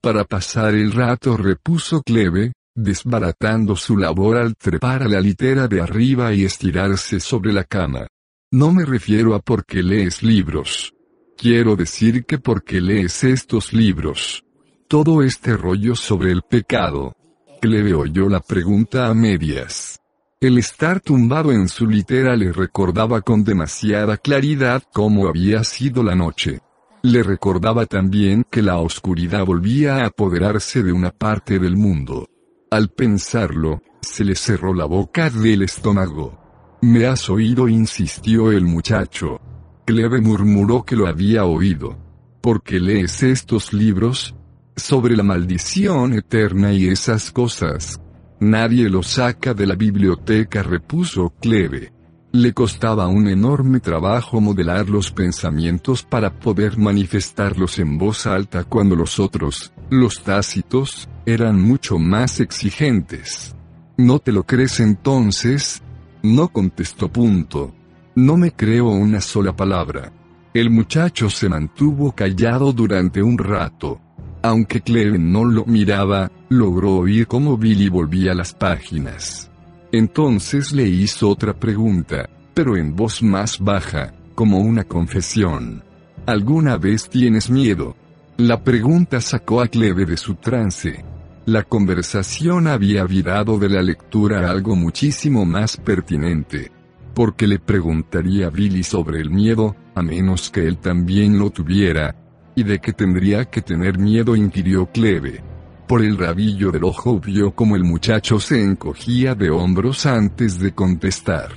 [0.00, 5.80] Para pasar el rato repuso Cleve, desbaratando su labor al trepar a la litera de
[5.80, 8.08] arriba y estirarse sobre la cama.
[8.52, 10.94] No me refiero a por qué lees libros.
[11.36, 14.44] Quiero decir que porque lees estos libros
[14.90, 17.14] todo este rollo sobre el pecado?
[17.60, 20.00] Cleve oyó la pregunta a medias.
[20.40, 26.16] El estar tumbado en su litera le recordaba con demasiada claridad cómo había sido la
[26.16, 26.58] noche.
[27.04, 32.28] Le recordaba también que la oscuridad volvía a apoderarse de una parte del mundo.
[32.72, 36.39] Al pensarlo, se le cerró la boca del estómago.
[36.82, 37.68] ¿Me has oído?
[37.68, 39.40] insistió el muchacho.
[39.84, 41.98] Cleve murmuró que lo había oído.
[42.40, 44.34] ¿Por qué lees estos libros?
[44.80, 48.00] sobre la maldición eterna y esas cosas.
[48.40, 51.92] Nadie lo saca de la biblioteca, repuso Cleve.
[52.32, 58.94] Le costaba un enorme trabajo modelar los pensamientos para poder manifestarlos en voz alta cuando
[58.96, 63.54] los otros, los tácitos, eran mucho más exigentes.
[63.96, 65.82] ¿No te lo crees entonces?
[66.22, 67.74] No contestó punto.
[68.14, 70.12] No me creo una sola palabra.
[70.52, 74.00] El muchacho se mantuvo callado durante un rato.
[74.42, 79.50] Aunque Cleve no lo miraba, logró oír cómo Billy volvía las páginas.
[79.92, 85.82] Entonces le hizo otra pregunta, pero en voz más baja, como una confesión.
[86.26, 87.96] ¿Alguna vez tienes miedo?
[88.36, 91.04] La pregunta sacó a Cleve de su trance.
[91.50, 96.70] La conversación había virado de la lectura algo muchísimo más pertinente.
[97.12, 102.14] Porque le preguntaría a Billy sobre el miedo, a menos que él también lo tuviera,
[102.54, 104.36] ¿Y de qué tendría que tener miedo?
[104.36, 105.42] inquirió Cleve.
[105.88, 110.72] Por el rabillo del ojo vio como el muchacho se encogía de hombros antes de
[110.72, 111.50] contestar.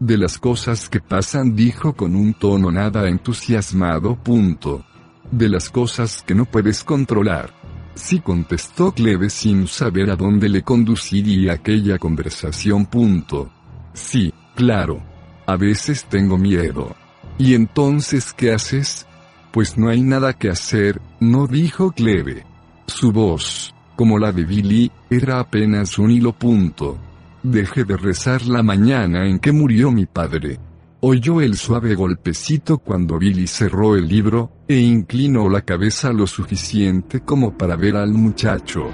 [0.00, 4.16] De las cosas que pasan dijo con un tono nada entusiasmado.
[4.16, 4.86] Punto.
[5.30, 7.55] De las cosas que no puedes controlar.
[7.96, 12.84] Sí contestó Cleve sin saber a dónde le conduciría aquella conversación.
[12.86, 13.50] Punto.
[13.94, 15.02] Sí, claro.
[15.46, 16.94] A veces tengo miedo.
[17.38, 19.06] ¿Y entonces qué haces?
[19.50, 22.44] Pues no hay nada que hacer, no dijo Cleve.
[22.86, 26.98] Su voz, como la de Billy, era apenas un hilo punto.
[27.42, 30.58] Dejé de rezar la mañana en que murió mi padre.
[31.00, 37.20] Oyó el suave golpecito cuando Billy cerró el libro, e inclinó la cabeza lo suficiente
[37.20, 38.90] como para ver al muchacho.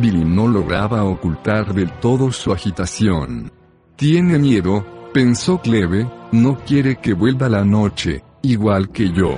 [0.00, 3.50] Billy no lograba ocultar del todo su agitación.
[3.96, 9.34] Tiene miedo, pensó Cleve, no quiere que vuelva la noche, igual que yo.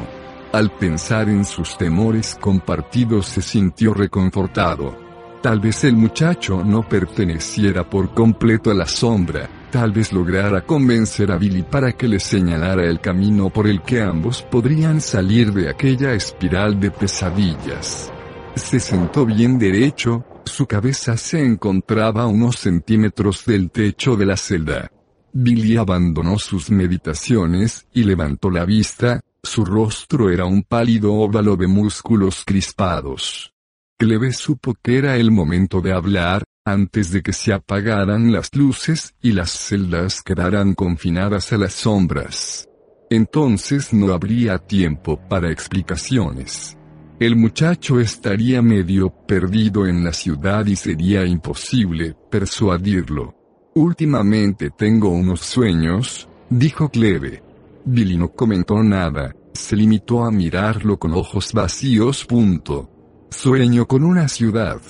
[0.52, 5.01] Al pensar en sus temores compartidos se sintió reconfortado.
[5.42, 11.32] Tal vez el muchacho no perteneciera por completo a la sombra, tal vez lograra convencer
[11.32, 15.68] a Billy para que le señalara el camino por el que ambos podrían salir de
[15.68, 18.12] aquella espiral de pesadillas.
[18.54, 24.36] Se sentó bien derecho, su cabeza se encontraba a unos centímetros del techo de la
[24.36, 24.92] celda.
[25.32, 31.66] Billy abandonó sus meditaciones y levantó la vista, su rostro era un pálido óvalo de
[31.66, 33.51] músculos crispados.
[34.02, 39.14] Cleve supo que era el momento de hablar, antes de que se apagaran las luces
[39.22, 42.68] y las celdas quedaran confinadas a las sombras.
[43.10, 46.76] Entonces no habría tiempo para explicaciones.
[47.20, 53.36] El muchacho estaría medio perdido en la ciudad y sería imposible persuadirlo.
[53.76, 57.40] Últimamente tengo unos sueños, dijo Cleve.
[57.84, 62.24] Billy no comentó nada, se limitó a mirarlo con ojos vacíos.
[62.24, 62.91] Punto.
[63.32, 64.82] Sueño con una ciudad.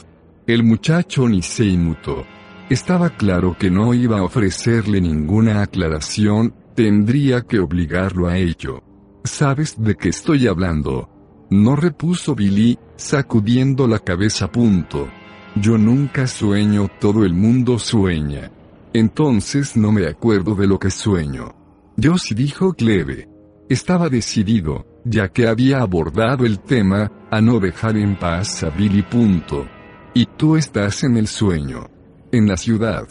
[0.49, 2.25] El muchacho ni se inmutó.
[2.69, 8.83] Estaba claro que no iba a ofrecerle ninguna aclaración, tendría que obligarlo a ello.
[9.23, 11.09] ¿Sabes de qué estoy hablando?
[11.51, 14.51] No repuso Billy, sacudiendo la cabeza.
[14.51, 15.09] Punto.
[15.55, 18.51] Yo nunca sueño, todo el mundo sueña.
[18.93, 21.55] Entonces no me acuerdo de lo que sueño.
[21.97, 23.29] Yo sí dijo Cleve.
[23.69, 29.03] Estaba decidido, ya que había abordado el tema, a no dejar en paz a Billy.
[29.03, 29.67] Punto.
[30.15, 31.89] Y tú estás en el sueño.
[32.31, 33.09] En la ciudad.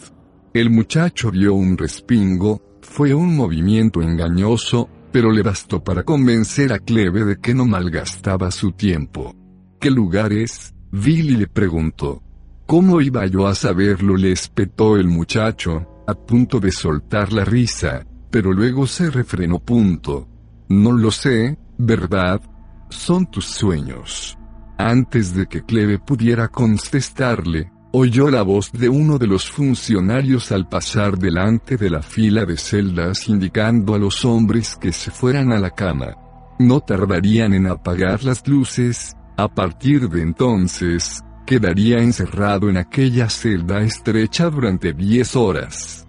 [0.54, 6.78] El muchacho dio un respingo, fue un movimiento engañoso, pero le bastó para convencer a
[6.78, 9.34] Cleve de que no malgastaba su tiempo.
[9.80, 10.74] ¿Qué lugar es?
[10.90, 12.22] Billy le preguntó.
[12.66, 14.16] ¿Cómo iba yo a saberlo?
[14.16, 19.58] le espetó el muchacho, a punto de soltar la risa, pero luego se refrenó.
[19.58, 20.28] Punto.
[20.68, 22.40] No lo sé, ¿verdad?
[22.88, 24.38] Son tus sueños.
[24.78, 30.68] Antes de que Cleve pudiera contestarle, oyó la voz de uno de los funcionarios al
[30.68, 35.58] pasar delante de la fila de celdas indicando a los hombres que se fueran a
[35.58, 36.16] la cama.
[36.60, 43.80] No tardarían en apagar las luces, a partir de entonces, quedaría encerrado en aquella celda
[43.80, 46.06] estrecha durante diez horas.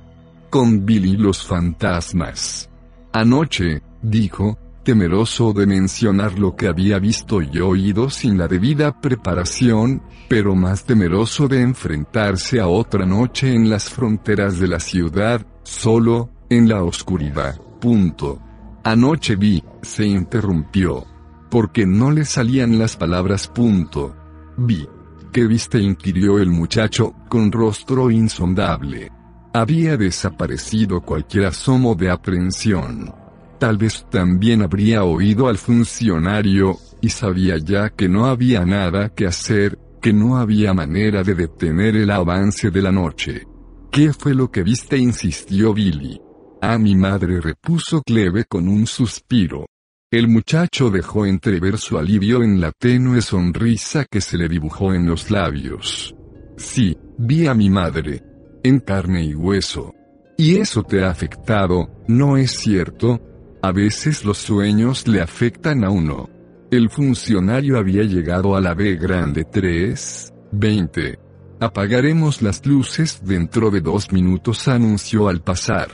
[0.51, 2.69] Con Billy los fantasmas.
[3.11, 10.03] Anoche, dijo, temeroso de mencionar lo que había visto y oído sin la debida preparación,
[10.27, 16.29] pero más temeroso de enfrentarse a otra noche en las fronteras de la ciudad, solo,
[16.49, 17.59] en la oscuridad.
[17.79, 18.39] Punto.
[18.83, 21.05] Anoche vi, se interrumpió.
[21.49, 23.47] Porque no le salían las palabras.
[23.47, 24.15] Punto.
[24.57, 24.87] Vi.
[25.31, 25.79] ¿Qué viste?
[25.79, 29.11] inquirió el muchacho, con rostro insondable.
[29.53, 33.22] Había desaparecido cualquier asomo de aprensión.
[33.63, 39.25] Tal vez también habría oído al funcionario, y sabía ya que no había nada que
[39.25, 43.47] hacer, que no había manera de detener el avance de la noche.
[43.89, 44.97] ¿Qué fue lo que viste?
[44.97, 46.19] insistió Billy.
[46.61, 49.65] A mi madre repuso Cleve con un suspiro.
[50.11, 55.05] El muchacho dejó entrever su alivio en la tenue sonrisa que se le dibujó en
[55.05, 56.13] los labios.
[56.57, 58.23] Sí, vi a mi madre.
[58.61, 59.93] En carne y hueso.
[60.37, 63.21] Y eso te ha afectado, ¿no es cierto?
[63.63, 66.29] A veces los sueños le afectan a uno.
[66.69, 71.17] El funcionario había llegado a la B grande 3, 20.
[71.61, 75.87] Apagaremos las luces dentro de dos minutos, anunció al pasar.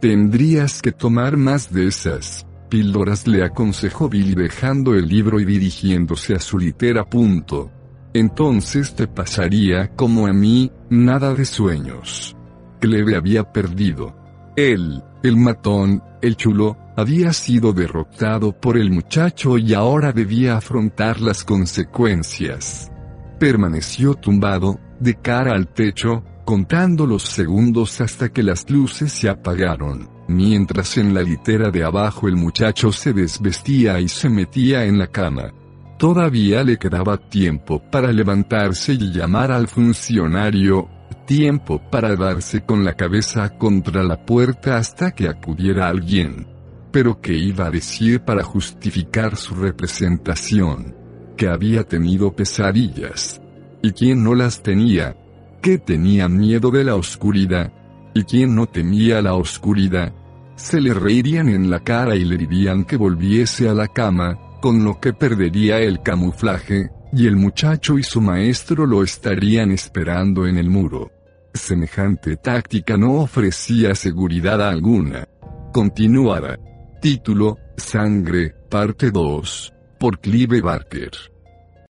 [0.00, 6.32] Tendrías que tomar más de esas píldoras, le aconsejó Billy dejando el libro y dirigiéndose
[6.32, 7.04] a su litera.
[7.04, 7.70] Punto.
[8.14, 12.34] Entonces te pasaría como a mí, nada de sueños.
[12.80, 14.16] Cleve había perdido.
[14.56, 21.20] Él, el matón, el chulo, había sido derrotado por el muchacho y ahora debía afrontar
[21.20, 22.90] las consecuencias.
[23.38, 30.08] Permaneció tumbado, de cara al techo, contando los segundos hasta que las luces se apagaron,
[30.28, 35.08] mientras en la litera de abajo el muchacho se desvestía y se metía en la
[35.08, 35.52] cama.
[35.98, 40.88] Todavía le quedaba tiempo para levantarse y llamar al funcionario,
[41.26, 46.53] tiempo para darse con la cabeza contra la puerta hasta que acudiera alguien.
[46.94, 50.94] Pero ¿qué iba a decir para justificar su representación?
[51.36, 53.42] Que había tenido pesadillas.
[53.82, 55.16] ¿Y quién no las tenía?
[55.60, 57.72] ¿Qué tenía miedo de la oscuridad?
[58.14, 60.14] ¿Y quién no temía la oscuridad?
[60.54, 64.84] Se le reirían en la cara y le dirían que volviese a la cama, con
[64.84, 70.58] lo que perdería el camuflaje, y el muchacho y su maestro lo estarían esperando en
[70.58, 71.10] el muro.
[71.54, 75.26] Semejante táctica no ofrecía seguridad alguna.
[75.72, 76.56] Continuaba.
[77.04, 79.74] Título, Sangre, parte 2.
[80.00, 81.33] por Clive Barker.